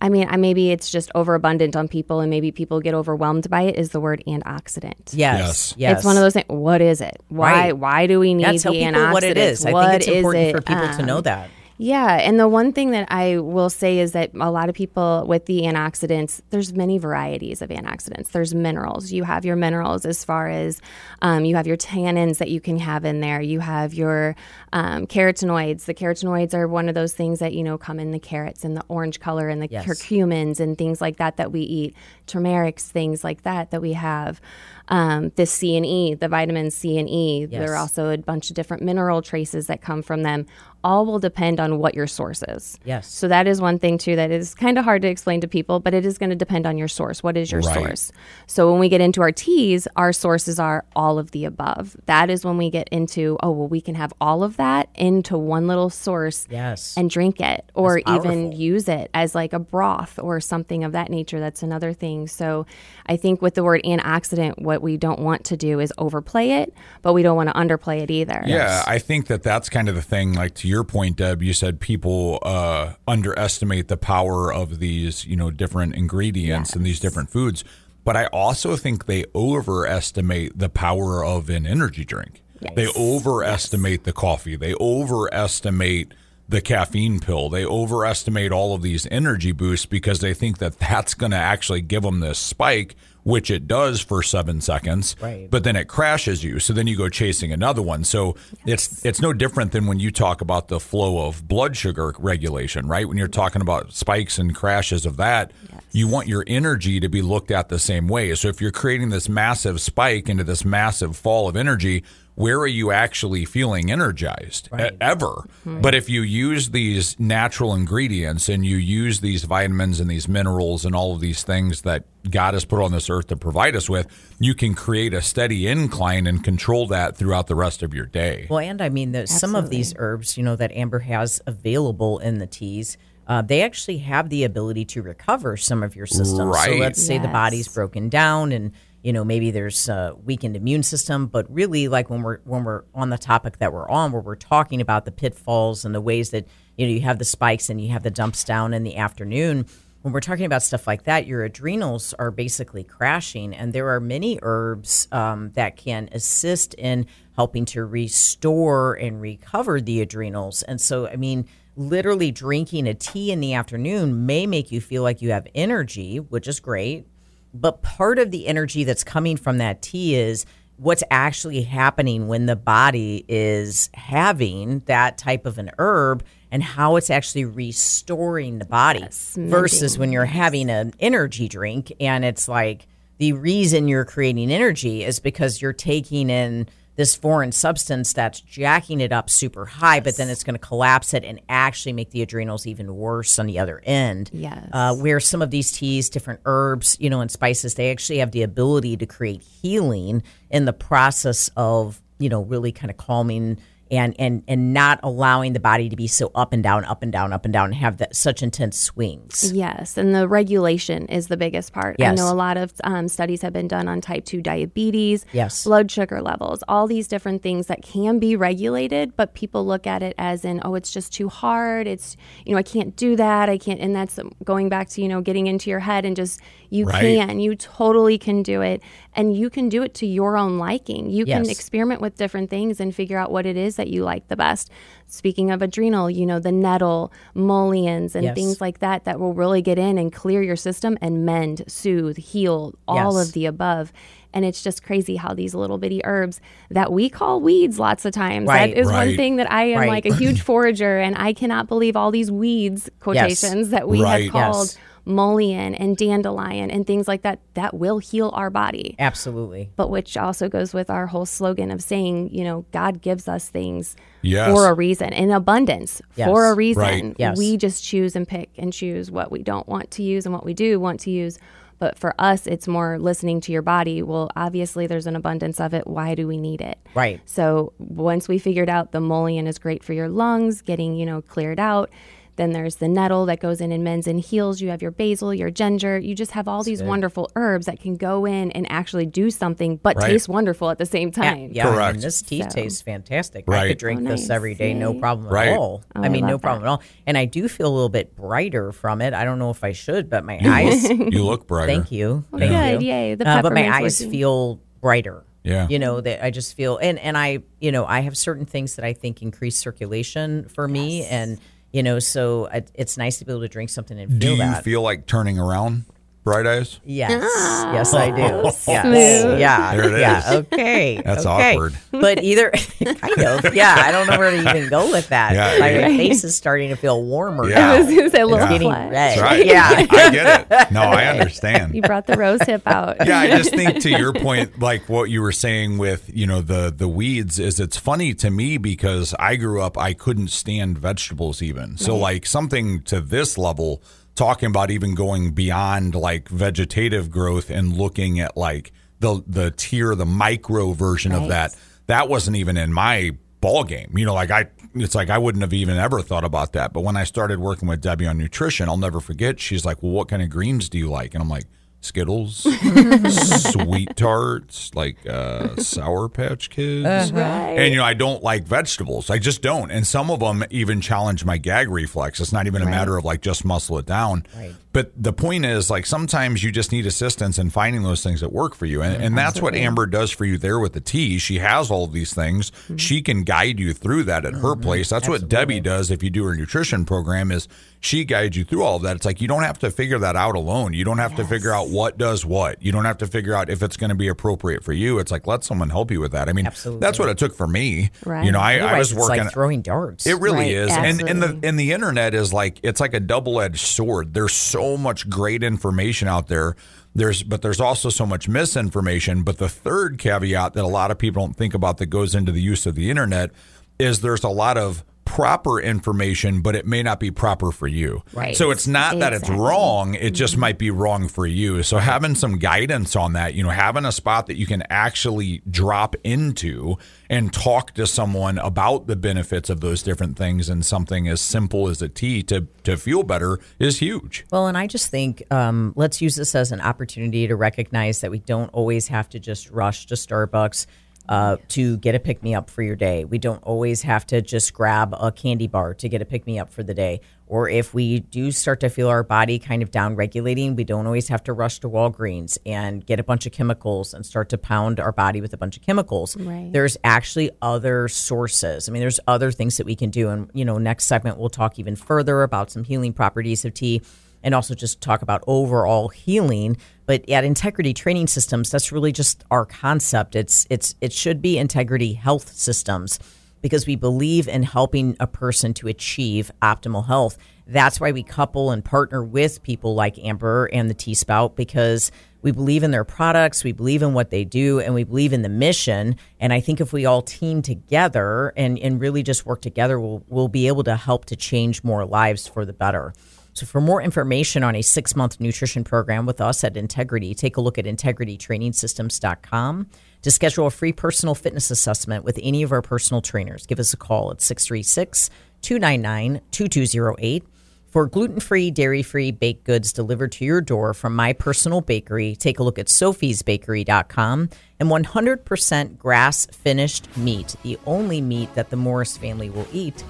[0.00, 3.62] I mean, I maybe it's just overabundant on people and maybe people get overwhelmed by
[3.62, 5.10] it is the word antioxidant.
[5.12, 5.74] Yes, Yes.
[5.76, 5.96] yes.
[5.98, 6.46] It's one of those things.
[6.48, 7.16] What is it?
[7.28, 7.78] Why Right.
[7.78, 9.12] why do we need Yeah, tell the people antioxidants?
[9.12, 9.64] what it is.
[9.66, 10.52] I What think it's important it?
[10.56, 11.50] for people to know Um, that.
[11.82, 15.24] Yeah, and the one thing that I will say is that a lot of people
[15.26, 18.28] with the antioxidants, there's many varieties of antioxidants.
[18.28, 19.10] There's minerals.
[19.10, 20.80] You have your minerals as far as
[21.22, 23.40] um, you have your tannins that you can have in there.
[23.40, 24.36] You have your
[24.72, 25.86] um, carotenoids.
[25.86, 28.76] The carotenoids are one of those things that you know come in the carrots and
[28.76, 29.84] the orange color and the Yes.
[29.84, 31.96] curcumins and things like that that we eat.
[32.28, 34.40] Turmerics, things like that that we have.
[34.88, 37.46] Um, the C and E, the vitamins C and E.
[37.46, 40.46] There are also a bunch of different mineral traces that come from them.
[40.84, 42.78] All will depend on what your source is.
[42.84, 43.06] Yes.
[43.08, 45.80] So that is one thing too that is kind of hard to explain to people,
[45.80, 47.22] but it is going to depend on your source.
[47.22, 47.74] What is your Right.
[47.74, 48.12] source?
[48.46, 51.96] So when we get into our teas, our sources are all of the above.
[52.06, 55.38] That is when we get into oh well, we can have all of that into
[55.38, 56.94] one little source Yes.
[56.96, 61.10] and drink it or even use it as like a broth or something of that
[61.10, 62.66] nature that's another thing so
[63.06, 66.72] i think with the word antioxidant what we don't want to do is overplay it
[67.02, 69.94] but we don't want to underplay it either Yeah, I think that that's kind of
[69.94, 70.32] the thing.
[70.34, 75.36] Like to your point, Deb, you said people uh, underestimate the power of these, you
[75.36, 77.62] know, different ingredients and these different foods.
[78.04, 82.42] But I also think they overestimate the power of an energy drink.
[82.74, 84.56] They overestimate the coffee.
[84.56, 86.14] They overestimate
[86.48, 87.48] the caffeine pill.
[87.48, 91.80] They overestimate all of these energy boosts because they think that that's going to actually
[91.80, 95.16] give them this spike, which it does for seven seconds.
[95.20, 95.50] Right.
[95.50, 96.58] But then it crashes you.
[96.58, 98.04] So then you go chasing another one.
[98.04, 102.14] So it's it's no different than when you talk about the flow of blood sugar
[102.18, 103.08] regulation, right?
[103.08, 105.52] When you're talking about spikes and crashes of that,
[105.92, 108.34] you want your energy to be looked at the same way.
[108.34, 112.02] So if you're creating this massive spike into this massive fall of energy,
[112.34, 115.46] where are you actually feeling energized e- ever?
[115.64, 120.84] But if you use these natural ingredients and you use these vitamins and these minerals
[120.84, 123.88] and all of these things that God has put on this earth to provide us
[123.90, 124.06] with,
[124.38, 128.46] you can create a steady incline and control that throughout the rest of your day.
[128.48, 132.18] Well, and I mean, the, some of these herbs, you know, that Amber has available
[132.18, 136.52] in the teas, uh, they actually have the ability to recover some of your system.
[136.52, 140.82] So let's say the body's broken down and you know maybe there's a weakened immune
[140.82, 144.22] system but really like when we're when we're on the topic that we're on where
[144.22, 147.68] we're talking about the pitfalls and the ways that you know you have the spikes
[147.68, 149.66] and you have the dumps down in the afternoon
[150.02, 154.00] when we're talking about stuff like that, your adrenals are basically crashing, and there are
[154.00, 160.62] many herbs um, that can assist in helping to restore and recover the adrenals.
[160.62, 165.04] And so, I mean, literally drinking a tea in the afternoon may make you feel
[165.04, 167.06] like you have energy, which is great.
[167.54, 172.46] But part of the energy that's coming from that tea is what's actually happening when
[172.46, 178.64] the body is having that type of an herb and how it's actually restoring the
[178.64, 181.92] body versus when you're having an energy drink.
[182.00, 182.86] And it's like
[183.18, 189.00] the reason you're creating energy is because you're taking in this foreign substance that's jacking
[189.00, 192.22] it up super high, but then it's going to collapse it and actually make the
[192.22, 194.30] adrenals even worse on the other end.
[194.32, 194.68] Yes.
[194.72, 198.32] Uh, where some of these teas, different herbs, you know, and spices, they actually have
[198.32, 203.58] the ability to create healing in the process of, you know, really kind of calming
[203.92, 207.12] and and and not allowing the body to be so up and down, up and
[207.12, 209.52] down, up and down, and have that such intense swings.
[209.54, 211.96] Yes, and the regulation is the biggest part.
[211.98, 212.10] yes.
[212.12, 215.64] I know a lot of um, studies have been done on type 2 diabetes, Yes.
[215.64, 220.02] blood sugar levels, all these different things that can be regulated, but people look at
[220.02, 221.86] it as in, oh, it's just too hard.
[221.86, 223.48] It's, you know, I can't do that.
[223.48, 223.80] I can't.
[223.80, 227.18] And that's going back to, you know, getting into your head and just, you Right.
[227.18, 228.82] can, you totally can do it.
[229.14, 231.10] And you can do it to your own liking.
[231.10, 234.28] You can experiment with different things and figure out what it is that you like
[234.28, 234.70] the best.
[235.08, 238.34] Speaking of adrenal, you know, the nettle, mulleins, and Yes.
[238.34, 242.16] things like that that will really get in and clear your system and mend, soothe,
[242.16, 243.28] heal, all Yes.
[243.28, 243.92] of the above.
[244.32, 246.40] And it's just crazy how these little bitty herbs
[246.70, 248.46] that we call weeds lots of times.
[248.48, 248.74] Right.
[248.74, 249.88] that is one thing that I am Right.
[249.88, 254.24] like a huge forager and I cannot believe all these weeds quotations that we Right.
[254.24, 254.78] have called Yes.
[255.04, 258.94] Mullein and dandelion and things like that that will heal our body.
[258.98, 259.70] Absolutely.
[259.76, 263.48] But which also goes with our whole slogan of saying, you know, God gives us
[263.48, 264.48] things Yes.
[264.52, 266.28] for a reason, in abundance Yes.
[266.28, 266.82] for a reason.
[266.82, 267.16] Right.
[267.18, 267.36] Yes.
[267.36, 270.44] We just choose and pick and choose what we don't want to use and what
[270.44, 271.38] we do want to use.
[271.80, 274.04] But for us, it's more listening to your body.
[274.04, 275.84] Well, obviously, there's an abundance of it.
[275.84, 276.78] Why do we need it?
[276.94, 277.20] Right.
[277.24, 281.22] So once we figured out the mullein is great for your lungs, getting you know
[281.22, 281.90] cleared out.
[282.36, 284.60] Then there's the nettle that goes in and mends and heals.
[284.62, 285.98] You have your basil, your ginger.
[285.98, 289.76] You just have all these wonderful herbs that can go in and actually do something,
[289.76, 290.10] but Right.
[290.12, 291.50] taste wonderful at the same time.
[291.52, 291.94] Yeah, Correct.
[291.96, 293.44] and this tea So- tastes fantastic.
[293.46, 293.68] I Right.
[293.68, 295.00] could drink Oh, this every day, no Yay.
[295.00, 295.48] problem Right.
[295.48, 295.82] at all.
[295.94, 296.68] Oh, I I mean, no problem that.
[296.68, 296.82] at all.
[297.06, 299.12] And I do feel a little bit brighter from it.
[299.12, 300.88] I don't know if I should, but my eyes.
[301.12, 301.70] You look brighter.
[301.72, 302.24] thank you.
[302.30, 302.82] Well, Thank good.
[302.86, 302.92] you.
[302.92, 303.14] Yay.
[303.14, 304.10] The Uh, but my eyes working.
[304.10, 305.22] feel brighter.
[305.44, 305.66] Yeah.
[305.68, 308.76] You know that I just feel and and I you know I have certain things
[308.76, 311.38] that I think increase circulation for me and
[311.72, 314.42] you know so it's nice to be able to drink something and Do feel you
[314.42, 314.64] that.
[314.64, 315.84] feel like turning around,
[316.24, 316.78] Bright Eyes?
[316.84, 317.72] Yes, ah.
[317.72, 318.22] yes, I do.
[318.72, 318.82] Yes.
[318.84, 319.40] smooth.
[319.40, 320.22] Yeah, There it yeah.
[320.34, 321.54] Okay, That's okay.
[321.54, 321.76] awkward.
[321.90, 322.50] But either
[322.84, 323.74] kind of, yeah.
[323.76, 325.34] I don't know where to even go with that.
[325.34, 325.86] Yeah, my yeah.
[325.88, 327.48] face is starting to feel warmer.
[327.48, 327.56] Yeah.
[327.56, 327.72] now.
[327.72, 328.52] I was going to say a little Yeah.
[328.52, 328.92] Getting red.
[328.92, 329.44] That's right.
[329.44, 329.68] Yeah.
[329.68, 330.70] I get it.
[330.70, 331.74] No, I understand.
[331.74, 333.04] You brought the rose hip out.
[333.04, 336.40] yeah, I just think to your point, like what you were saying with you know
[336.40, 340.78] the the weeds, is it's funny to me because I grew up, I couldn't stand
[340.78, 341.76] vegetables even.
[341.78, 343.82] So like something to this level,
[344.14, 349.94] talking about even going beyond like vegetative growth and looking at like the the tier,
[349.94, 351.56] the micro version of that,
[351.86, 353.92] that wasn't even in my ball game.
[353.96, 356.72] You know, like I, it's like I wouldn't have even ever thought about that.
[356.72, 359.40] But when I started working with Debbie on nutrition, I'll never forget.
[359.40, 361.44] She's like, "Well, what kind of greens do you like?" And I'm like.
[361.82, 362.36] Skittles,
[363.52, 367.12] sweet tarts, like uh, Sour Patch Kids.
[367.12, 367.58] Right.
[367.58, 369.10] And, you know, I don't like vegetables.
[369.10, 369.70] I just don't.
[369.70, 372.20] And some of them even challenge my gag reflex.
[372.20, 374.24] It's not even a matter of like just muscle it down.
[374.36, 374.54] Right.
[374.72, 378.32] But the point is, like, sometimes you just need assistance in finding those things that
[378.32, 378.80] work for you.
[378.80, 381.18] And, and that's what Amber does for you there with the tea.
[381.18, 382.50] She has all of these things.
[382.50, 382.76] Mm-hmm.
[382.76, 384.88] She can guide you through that at her place.
[384.88, 387.48] That's what Debbie does if you do her nutrition program is
[387.84, 388.94] she guides you through all of that.
[388.94, 390.72] It's like you don't have to figure that out alone.
[390.72, 392.62] You don't have to figure out what does what.
[392.62, 395.00] You don't have to figure out if it's going to be appropriate for you.
[395.00, 396.28] It's like let someone help you with that.
[396.28, 396.78] I mean, Absolutely.
[396.80, 397.90] that's what it took for me.
[398.06, 398.24] Right.
[398.24, 400.06] You know, I, I was it's working like throwing darts.
[400.06, 403.00] it really Right, is, and and the and the internet is like it's like a
[403.00, 404.14] double edged sword.
[404.14, 406.54] There's so much great information out there.
[406.94, 409.24] There's but there's also so much misinformation.
[409.24, 412.30] But the third caveat that a lot of people don't think about that goes into
[412.30, 413.32] the use of the internet
[413.80, 418.02] is there's a lot of proper information, but it may not be proper for you.
[418.14, 418.34] Right.
[418.34, 421.62] So it's not that it's wrong; it just might be wrong for you.
[421.62, 425.42] So having some guidance on that, you know, having a spot that you can actually
[425.50, 426.78] drop into
[427.10, 431.68] and talk to someone about the benefits of those different things and something as simple
[431.68, 434.24] as a tea to to feel better is huge.
[434.32, 438.10] Well, and I just think um, let's use this as an opportunity to recognize that
[438.10, 440.64] we don't always have to just rush to Starbucks
[441.08, 443.04] uh, to get a pick me up for your day.
[443.04, 446.38] We don't always have to just grab a candy bar to get a pick me
[446.38, 447.00] up for the day.
[447.26, 450.86] Or if we do start to feel our body kind of down regulating, we don't
[450.86, 454.38] always have to rush to Walgreens and get a bunch of chemicals and start to
[454.38, 456.16] pound our body with a bunch of chemicals.
[456.16, 456.50] Right.
[456.52, 458.68] There's actually other sources.
[458.68, 460.10] I mean, there's other things that we can do.
[460.10, 463.80] And, you know, next segment, we'll talk even further about some healing properties of tea
[464.22, 466.56] and also just talk about overall healing.
[466.86, 470.16] But at Integrity Training Systems, that's really just our concept.
[470.16, 472.98] It's it's it should be Integrity Health Systems
[473.42, 477.18] because we believe in helping a person to achieve optimal health.
[477.46, 481.90] That's why we couple and partner with people like Amber and the Tea Spout because
[482.22, 485.22] we believe in their products, we believe in what they do, and we believe in
[485.22, 485.96] the mission.
[486.20, 490.04] And I think if we all team together and, and really just work together, we'll,
[490.08, 492.94] we'll be able to help to change more lives for the better.
[493.34, 497.36] So, for more information on a six month nutrition program with us at Integrity, take
[497.36, 499.66] a look at integritytrainingsystems.com.
[500.02, 503.72] To schedule a free personal fitness assessment with any of our personal trainers, give us
[503.72, 505.10] a call at 636
[505.42, 507.24] 299 2208.
[507.68, 512.14] For gluten free, dairy free baked goods delivered to your door from my personal bakery,
[512.14, 514.28] take a look at sophiesbakery.com
[514.60, 519.82] and 100% grass finished meat, the only meat that the Morris family will eat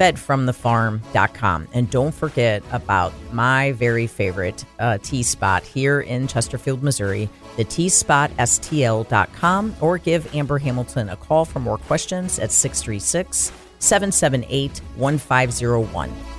[0.00, 1.68] fedfromthefarm.com.
[1.74, 7.66] And don't forget about my very favorite uh, tea spot here in Chesterfield, Missouri, the
[7.66, 16.29] teaspoutstl.com, or give Amber Hamilton a call for more questions at 636 778 1501.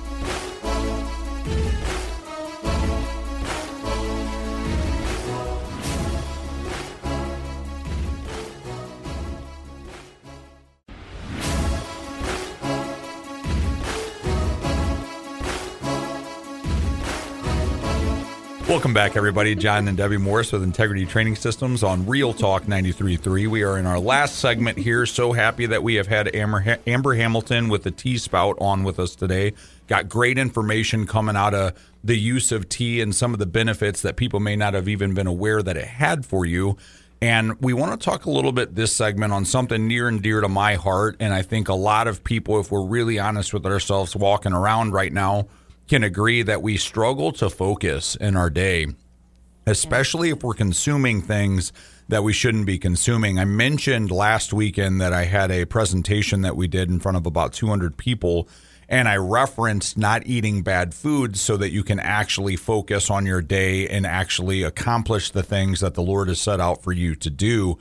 [18.72, 19.54] Welcome back, everybody.
[19.54, 23.46] John and Debbie Morris with Integrity Training Systems on Real Talk 93.3.
[23.46, 25.04] We are in our last segment here.
[25.04, 28.98] So happy that we have had Amber, Amber Hamilton with the Tea Spout on with
[28.98, 29.52] us today.
[29.88, 34.00] Got great information coming out of the use of tea and some of the benefits
[34.00, 36.78] that people may not have even been aware that it had for you.
[37.20, 40.40] And we want to talk a little bit this segment on something near and dear
[40.40, 41.16] to my heart.
[41.20, 44.94] And I think a lot of people, if we're really honest with ourselves walking around
[44.94, 45.48] right now,
[45.88, 48.86] can agree that we struggle to focus in our day,
[49.66, 51.72] especially if we're consuming things
[52.08, 53.38] that we shouldn't be consuming.
[53.38, 57.26] I mentioned last weekend that I had a presentation that we did in front of
[57.26, 58.48] about 200 people,
[58.88, 63.40] and I referenced not eating bad foods so that you can actually focus on your
[63.40, 67.30] day and actually accomplish the things that the Lord has set out for you to
[67.30, 67.78] do.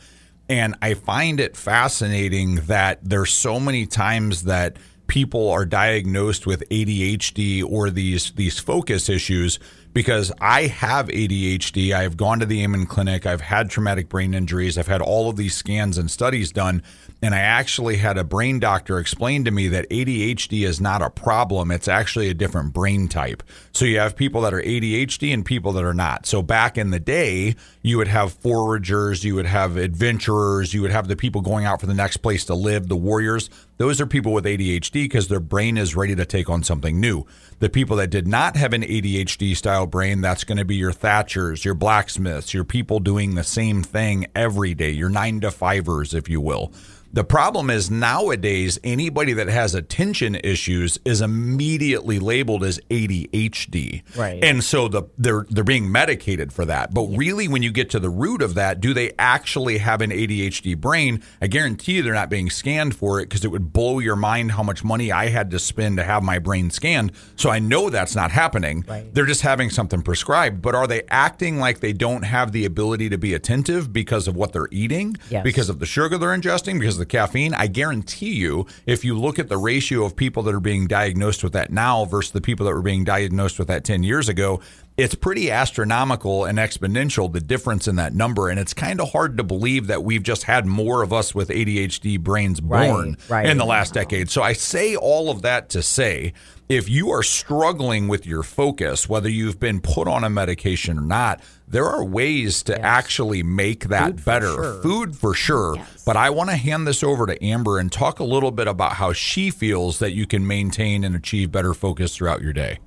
[0.47, 4.78] And I find it fascinating that there's so many times that
[5.12, 9.59] people are diagnosed with ADHD or these these focus issues
[9.93, 11.93] because I have ADHD.
[11.93, 13.26] I've gone to the Amen Clinic.
[13.26, 14.78] I've had traumatic brain injuries.
[14.78, 16.82] I've had all of these scans and studies done.
[17.22, 21.09] And I actually had a brain doctor explain to me that ADHD is not a
[21.09, 21.72] problem.
[21.72, 23.43] It's actually a different brain type.
[23.74, 26.26] So you have people that are ADHD and people that are not.
[26.26, 30.91] So back in the day, you would have foragers, you would have adventurers, you would
[30.91, 33.49] have the people going out for the next place to live, the warriors.
[33.82, 37.25] Those are people with ADHD because their brain is ready to take on something new.
[37.57, 40.91] The people that did not have an ADHD style brain, that's going to be your
[40.91, 46.13] Thatchers, your blacksmiths, your people doing the same thing every day, your nine to fivers,
[46.13, 46.71] if you will.
[47.13, 54.03] The problem is nowadays, anybody that has attention issues is immediately labeled as ADHD.
[54.15, 54.41] Right.
[54.41, 56.93] And so the they're they're being medicated for that.
[56.93, 60.11] But really when you get to the root of that, do they actually have an
[60.11, 61.21] ADHD brain?
[61.41, 64.51] I guarantee you they're not being scanned for it because it would blow your mind
[64.51, 67.11] how much money I had to spend to have my brain scanned.
[67.36, 68.86] So I know that's not happening.
[68.88, 69.13] Right.
[69.13, 70.61] They're just having something prescribed.
[70.61, 74.36] But are they acting like they don't have the ability to be attentive because of
[74.36, 75.17] what they're eating?
[75.30, 75.43] Yes.
[75.43, 77.53] Because of the sugar they're ingesting, because of the caffeine?
[77.53, 81.43] I guarantee you, if you look at the ratio of people that are being diagnosed
[81.43, 84.61] with that now versus the people that were being diagnosed with that 10 years ago,
[85.02, 88.49] it's pretty astronomical and exponential, the difference in that number.
[88.49, 91.49] And it's kind of hard to believe that we've just had more of us with
[91.49, 93.47] ADHD brains born right.
[93.47, 94.30] in the last decade.
[94.30, 96.34] So I say all of that to say
[96.70, 101.02] if you are struggling with your focus, whether you've been put on a medication or
[101.02, 104.54] not, there are ways to actually make that Food for better.
[104.54, 104.82] sure.
[104.84, 105.76] Food for sure.
[105.78, 106.04] Yes.
[106.06, 108.93] But I want to hand this over to Amber and talk a little bit about
[108.93, 112.78] how she feels that you can maintain and achieve better focus throughout your day.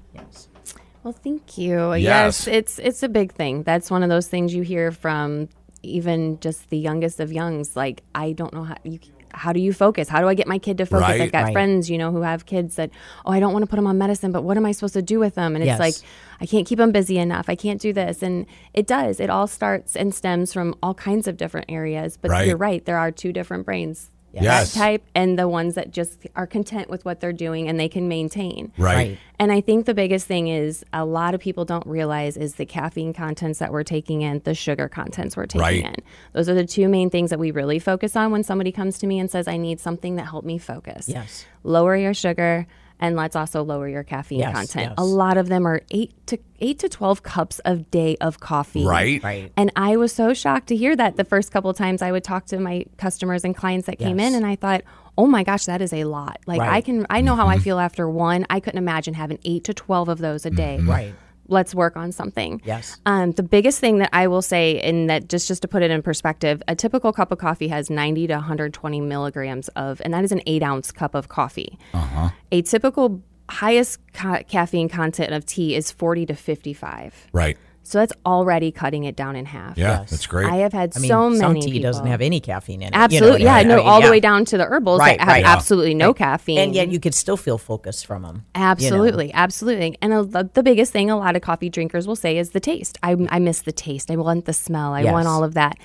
[1.04, 1.14] Yes.
[1.14, 1.92] Well, thank you.
[1.94, 2.46] Yes.
[2.46, 2.48] Yes.
[2.48, 3.62] it's it's a big thing.
[3.62, 5.48] That's one of those things you hear from
[5.82, 7.76] even just the youngest of youngs.
[7.76, 8.98] Like, I don't know how you.
[9.36, 10.08] How do you focus?
[10.08, 11.08] How do I get my kid to focus?
[11.08, 11.20] Right.
[11.22, 11.52] I've got Right.
[11.52, 12.90] friends, you know, who have kids that,
[13.26, 15.02] oh, I don't want to put them on medicine, but what am I supposed to
[15.02, 15.56] do with them?
[15.56, 15.80] And it's Yes.
[15.80, 15.94] like,
[16.40, 17.46] I can't keep them busy enough.
[17.48, 18.22] I can't do this.
[18.22, 19.18] And it does.
[19.18, 22.16] It all starts and stems from all kinds of different areas.
[22.16, 22.46] But Right.
[22.46, 22.84] you're right.
[22.84, 24.08] There are two different brains.
[24.42, 24.74] Yes.
[24.74, 27.88] That type and the ones that just are content with what they're doing and they
[27.88, 28.72] can maintain.
[28.76, 29.18] Right.
[29.38, 32.66] And I think the biggest thing is a lot of people don't realize is the
[32.66, 35.84] caffeine contents that we're taking in, the sugar contents we're taking Right.
[35.84, 35.96] in.
[36.32, 39.06] Those are the two main things that we really focus on when somebody comes to
[39.06, 41.08] me and says, I need something that help me focus.
[41.08, 41.46] Yes.
[41.62, 42.66] Lower your sugar
[43.00, 44.90] and let's also lower your caffeine Yes, content.
[44.90, 44.94] yes.
[44.98, 48.84] A lot of them are eight to eight to twelve cups a day of coffee.
[48.84, 49.22] Right?
[49.22, 49.52] Right.
[49.56, 52.24] And I was so shocked to hear that the first couple of times I would
[52.24, 54.82] talk to my customers and clients that came in, and I thought,
[55.18, 56.38] oh my gosh, that is a lot.
[56.46, 57.62] Like I can, I know how I Mm-hmm.
[57.64, 58.46] feel after one.
[58.50, 60.78] I couldn't imagine having eight to twelve of those a day.
[60.80, 61.14] Right.
[61.48, 62.62] Let's work on something.
[62.64, 63.00] Yes.
[63.06, 65.90] Um, the biggest thing that I will say, and that just just to put it
[65.90, 70.24] in perspective, a typical cup of coffee has 90 to 120 milligrams of, and that
[70.24, 71.78] is an eight ounce cup of coffee.
[71.92, 72.30] Uh-huh.
[72.52, 77.28] A typical highest ca- caffeine content of tea is 40 to 55.
[77.32, 77.58] Right.
[77.86, 79.76] So that's already cutting it down in half.
[79.76, 80.10] Yeah, Yes.
[80.10, 80.46] that's great.
[80.50, 81.82] I have had I mean, so many some tea people.
[81.82, 82.94] doesn't have any caffeine in it.
[82.94, 83.68] you know Absolutely, I yeah, mean?
[83.68, 85.44] no, I mean, all the way down to the herbals Right, that have right.
[85.44, 86.58] absolutely no caffeine.
[86.58, 88.44] And yet you could still feel focused from them.
[88.54, 89.98] Absolutely, absolutely.
[90.00, 92.98] And a, the biggest thing a lot of coffee drinkers will say is the taste.
[93.02, 94.10] I, I miss the taste.
[94.10, 94.92] I want the smell.
[94.94, 95.76] I want all of that.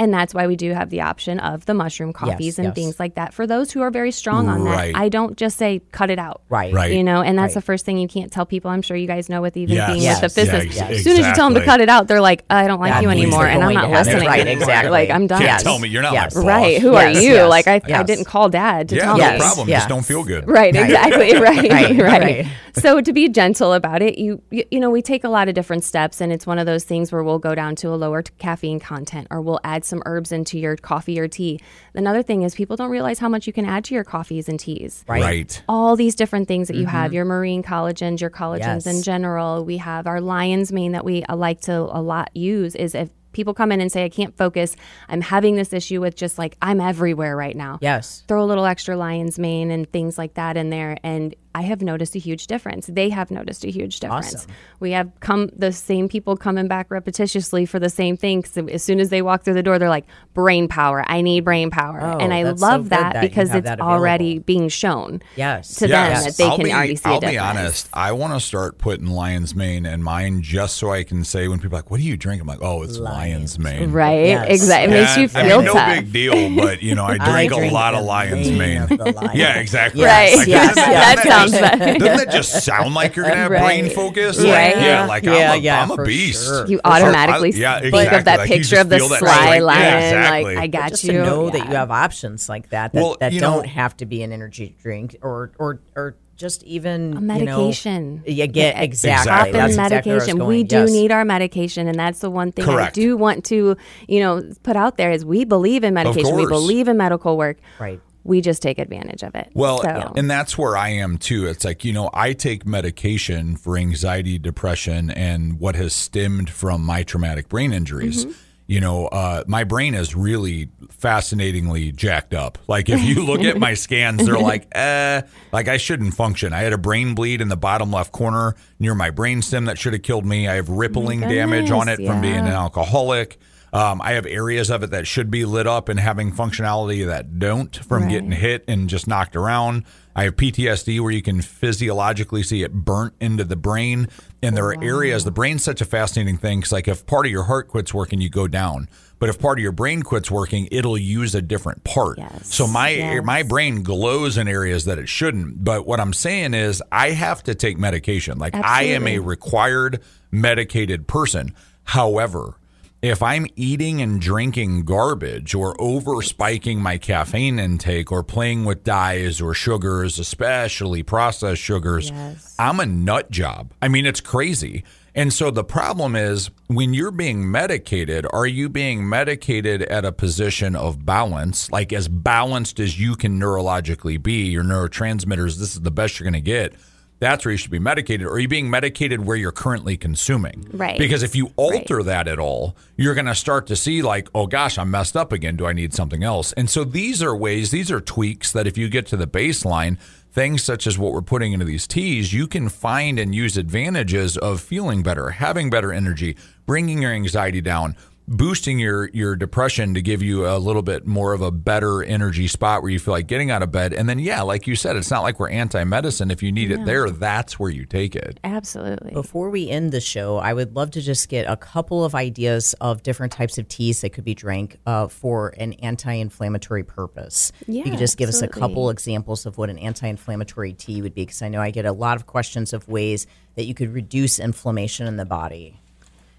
[0.00, 2.74] And that's why we do have the option of the mushroom coffees and yes.
[2.76, 4.92] things like that for those who are very strong on Right.
[4.94, 5.00] that.
[5.00, 6.42] I don't just say cut it out.
[6.48, 6.72] Right.
[6.72, 6.92] Right.
[6.92, 7.54] You know, and that's Right.
[7.54, 8.70] the first thing you can't tell people.
[8.70, 9.90] I'm sure you guys know with even Yes.
[9.90, 10.22] being Yes.
[10.22, 10.82] with the Yeah, physicist.
[10.82, 12.78] ex- As soon as you tell them to cut it out, they're like, I don't
[12.80, 14.10] like Yeah, you anymore, and I'm not to have it.
[14.10, 14.28] listening.
[14.28, 14.90] Right, exactly.
[14.92, 15.38] Like I'm done.
[15.40, 15.62] Can't Yes.
[15.64, 16.34] tell me you're not Yes.
[16.36, 16.46] my boss.
[16.48, 16.80] Right.
[16.80, 17.32] Who Yes, are you?
[17.32, 19.30] yes, like I, I didn't call dad to Yeah, tell no me.
[19.30, 19.68] Yes, problem.
[19.68, 20.48] Just don't feel good.
[20.48, 22.22] Right, exactly, right, right, Right, right.
[22.22, 22.46] right.
[22.80, 25.54] So to be gentle about it, you, you you know we take a lot of
[25.54, 28.22] different steps, and it's one of those things where we'll go down to a lower
[28.22, 31.60] t- caffeine content, or we'll add some herbs into your coffee or tea.
[31.94, 34.58] Another thing is people don't realize how much you can add to your coffees and
[34.58, 35.04] teas.
[35.08, 35.22] Right.
[35.22, 35.62] Right.
[35.68, 39.64] All these different things that you have, your marine collagens, your collagens in general.
[39.64, 43.10] We have our lion's mane that we uh, like to a lot use is if
[43.32, 44.74] people come in and say, I can't focus,
[45.08, 47.78] I'm having this issue with just like, I'm everywhere right now.
[47.80, 48.24] Yes.
[48.26, 50.96] Throw a little extra lion's mane and things like that in there.
[51.02, 52.86] And I have noticed a huge difference.
[52.86, 54.34] They have noticed a huge difference.
[54.34, 54.50] Awesome.
[54.78, 58.44] We have come the same people coming back repetitiously for the same thing.
[58.44, 61.04] So as soon as they walk through the door, they're like, brain power.
[61.08, 62.00] I need brain power.
[62.00, 65.74] Oh, and I that's so love that, that because it's that already being shown Yes.
[65.76, 66.18] to Yes.
[66.22, 67.12] them that they I'll can be, already see it.
[67.12, 67.88] I'll a be honest.
[67.92, 71.58] I want to start putting lion's mane in mine just so I can say when
[71.58, 74.26] people are like, "What do you drink?" I'm like, "Oh, it's lion's mane." Right?
[74.28, 74.46] Yes.
[74.48, 74.94] Exactly.
[74.96, 77.52] It makes you And, I feel mean, no big deal, but you know, I drink,
[77.52, 79.00] drink a lot of lion's mane mane.
[79.00, 79.30] of lion.
[79.36, 80.02] Yeah, exactly.
[80.02, 80.46] Yes, Right.
[80.48, 81.04] yes, doesn't yes.
[81.04, 81.98] That doesn't sounds just- better.
[81.98, 84.38] Doesn't that just sound like you're gonna have brain focus?
[84.38, 84.74] Right.
[84.76, 86.44] Like, yeah, like Yeah, I'm a, yeah, am a beast.
[86.44, 86.66] sure.
[86.66, 86.92] You For sure.
[87.06, 89.64] automatically I- yeah, think of that Like, picture of the feel that sly strength.
[89.64, 89.80] lion.
[89.80, 90.54] Yeah, exactly.
[90.54, 91.12] Like I got just you.
[91.12, 94.06] to know that you have options like that that, Well, that don't know- have to
[94.06, 98.22] be an energy drink or or or just even A medication.
[98.24, 99.20] You know, yeah, get exactly.
[99.32, 99.52] Exactly.
[99.52, 100.38] That's exactly where I was medication.
[100.38, 100.48] going.
[100.48, 100.90] We do Yes.
[100.92, 102.96] need our medication, and that's the one thing Correct.
[102.96, 103.76] I do want to,
[104.06, 106.36] you know, put out there is we believe in medication.
[106.36, 107.56] We believe in medical work.
[107.80, 108.00] Right.
[108.28, 109.50] We just take advantage of it.
[109.54, 111.46] Well, So- and that's where I am too.
[111.46, 116.84] It's like, you know, I take medication for anxiety, depression, and what has stemmed from
[116.84, 118.26] my traumatic brain injuries.
[118.26, 118.34] Mm-hmm.
[118.66, 122.58] You know, uh, my brain is really fascinatingly jacked up.
[122.68, 126.52] Like, if you look at my scans, they're like, eh, like I shouldn't function.
[126.52, 129.78] I had a brain bleed in the bottom left corner near my brain stem that
[129.78, 130.48] should have killed me.
[130.48, 132.60] I have rippling damage on it goodness, from being an yeah.
[132.60, 133.40] alcoholic.
[133.72, 137.38] Um, I have areas of it that should be lit up and having functionality that
[137.38, 138.10] don't from Right.
[138.12, 139.84] getting hit and just knocked around.
[140.16, 144.08] I have PTSD where you can physiologically see it burnt into the brain.
[144.42, 146.62] And there are areas, the brain's such a fascinating thing.
[146.62, 148.88] Cause like if part of your heart quits working, you go down.
[149.20, 152.18] But if part of your brain quits working, it'll use a different part.
[152.18, 152.54] Yes.
[152.54, 153.24] So my Yes.
[153.24, 155.62] my brain glows in areas that it shouldn't.
[155.62, 158.38] But what I'm saying is I have to take medication.
[158.38, 160.00] Like I am a required
[160.32, 161.54] medicated person.
[161.84, 162.54] However,
[163.00, 168.82] if I'm eating and drinking garbage or over spiking my caffeine intake or playing with
[168.82, 172.56] dyes or sugars, especially processed sugars, Yes.
[172.58, 173.72] I'm a nut job.
[173.80, 174.82] I mean, it's crazy.
[175.14, 180.12] And so the problem is when you're being medicated, are you being medicated at a
[180.12, 184.46] position of balance, like as balanced as you can neurologically be?
[184.48, 186.74] Your neurotransmitters, this is the best you're going to get.
[187.20, 188.26] That's where you should be medicated.
[188.26, 190.68] Or are you being medicated where you're currently consuming?
[190.72, 190.98] Right.
[190.98, 194.46] Because if you alter that at all, you're going to start to see, like, oh
[194.46, 195.56] gosh, I'm messed up again.
[195.56, 196.52] Do I need something else?
[196.52, 199.98] And so these are ways, these are tweaks that if you get to the baseline,
[200.30, 204.36] things such as what we're putting into these teas, you can find and use advantages
[204.36, 207.96] of feeling better, having better energy, bringing your anxiety down.
[208.30, 212.46] Boosting your your depression to give you a little bit more of a better energy
[212.46, 214.96] spot where you feel like getting out of bed, and then yeah, like you said,
[214.96, 216.30] it's not like we're anti medicine.
[216.30, 218.38] If you need it there, that's where you take it.
[218.44, 219.12] Absolutely.
[219.12, 222.74] Before we end the show, I would love to just get a couple of ideas
[222.82, 227.50] of different types of teas that could be drank uh, for an anti-inflammatory purpose.
[227.62, 231.14] If you could just give us a couple examples of what an anti-inflammatory tea would
[231.14, 233.94] be, because I know I get a lot of questions of ways that you could
[233.94, 235.77] reduce inflammation in the body.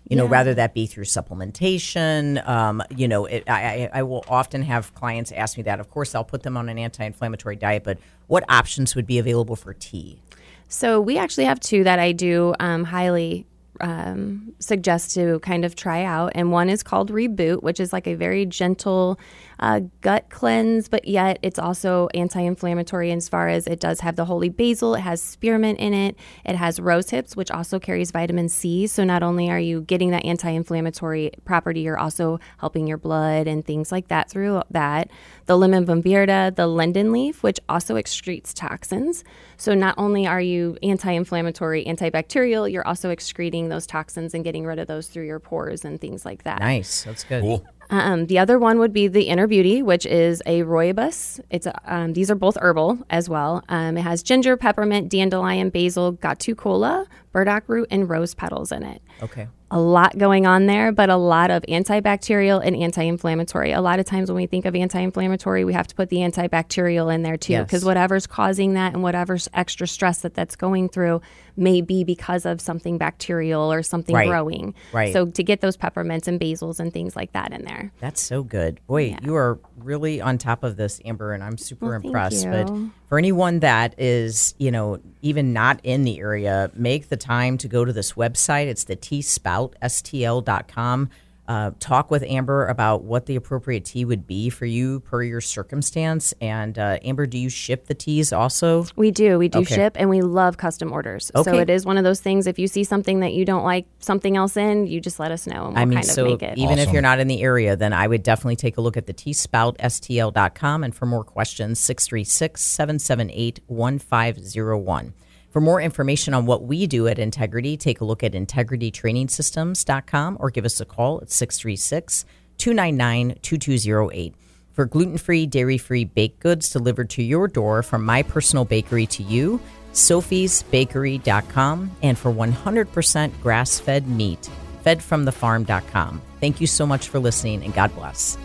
[0.09, 0.31] You know, Yeah.
[0.31, 2.45] rather that be through supplementation.
[2.47, 5.79] Um, you know, it, I, I, I will often have clients ask me that.
[5.79, 9.55] Of course, I'll put them on an anti-inflammatory diet, but what options would be available
[9.55, 10.19] for tea?
[10.67, 13.45] So we actually have two that I do um, highly
[13.81, 18.07] um, suggest to kind of try out, and one is called Reboot, which is like
[18.07, 19.19] a very gentle
[19.59, 24.25] uh, gut cleanse, but yet it's also anti-inflammatory as far as it does have the
[24.25, 28.49] holy basil, it has spearmint in it, it has rose hips, which also carries vitamin
[28.49, 28.87] C.
[28.87, 33.65] So not only are you getting that anti-inflammatory property, you're also helping your blood and
[33.65, 35.09] things like that through that.
[35.45, 39.23] The lemon bombarda, the linden leaf, which also excretes toxins.
[39.57, 44.79] So not only are you anti-inflammatory, antibacterial, you're also excreting those toxins and getting rid
[44.79, 46.59] of those through your pores and things like that.
[46.59, 47.41] Nice, that's good.
[47.41, 47.65] Cool.
[47.89, 51.39] Um, the other one would be the Inner Beauty, which is a rooibos.
[51.49, 53.63] It's a, um, these are both herbal as well.
[53.69, 58.83] Um, it has ginger, peppermint, dandelion, basil, gotu kola, burdock root, and rose petals in
[58.83, 59.01] it.
[59.23, 59.47] Okay.
[59.71, 63.71] A lot going on there, but a lot of antibacterial and anti-inflammatory.
[63.71, 67.13] A lot of times when we think of anti-inflammatory, we have to put the antibacterial
[67.13, 67.65] in there too, Yes.
[67.67, 71.21] because whatever's causing that and whatever's extra stress that that's going through
[71.55, 74.27] may be because of something bacterial or something Right.
[74.27, 74.73] growing.
[74.91, 75.13] Right.
[75.13, 77.91] So to get those peppermints and basils and things like that in there.
[77.99, 78.79] That's so good.
[78.87, 79.19] Boy, Yeah.
[79.23, 82.45] you are really on top of this, Amber, and I'm super Well, thank impressed.
[82.49, 82.71] But.
[83.09, 87.67] For anyone that is, you know, even not in the area, make the time to
[87.67, 88.67] go to this website.
[88.67, 91.09] It's the Tea Spout, STL.com.
[91.49, 95.41] Uh, talk with Amber about what the appropriate tea would be for you per your
[95.41, 96.31] circumstance.
[96.39, 98.85] And uh, Amber, do you ship the teas also?
[98.95, 99.39] We do.
[99.39, 99.73] We do Okay.
[99.73, 101.31] ship and we love custom orders.
[101.43, 103.87] So it is one of those things if you see something that you don't like
[103.97, 106.31] something else in, you just let us know and we'll I mean, kind so of
[106.33, 106.55] make it.
[106.59, 109.07] even if you're not in the area, then I would definitely take a look at
[109.07, 110.83] the teaspoutstl.com.
[110.83, 115.13] And for more questions, 636 778 1501.
[115.49, 120.51] For more information on what we do at Integrity, take a look at integritytrainingsystems.com or
[120.51, 122.25] give us a call at 636
[122.57, 124.35] 299 2208.
[124.73, 129.05] For gluten free, dairy free baked goods delivered to your door from my personal bakery
[129.07, 129.59] to you,
[129.93, 131.91] sophiesbakery.com.
[132.03, 134.49] And for 100% grass fed meat,
[134.85, 136.21] fedfromthefarm.com.
[136.39, 138.37] Thank you so much for listening and God bless.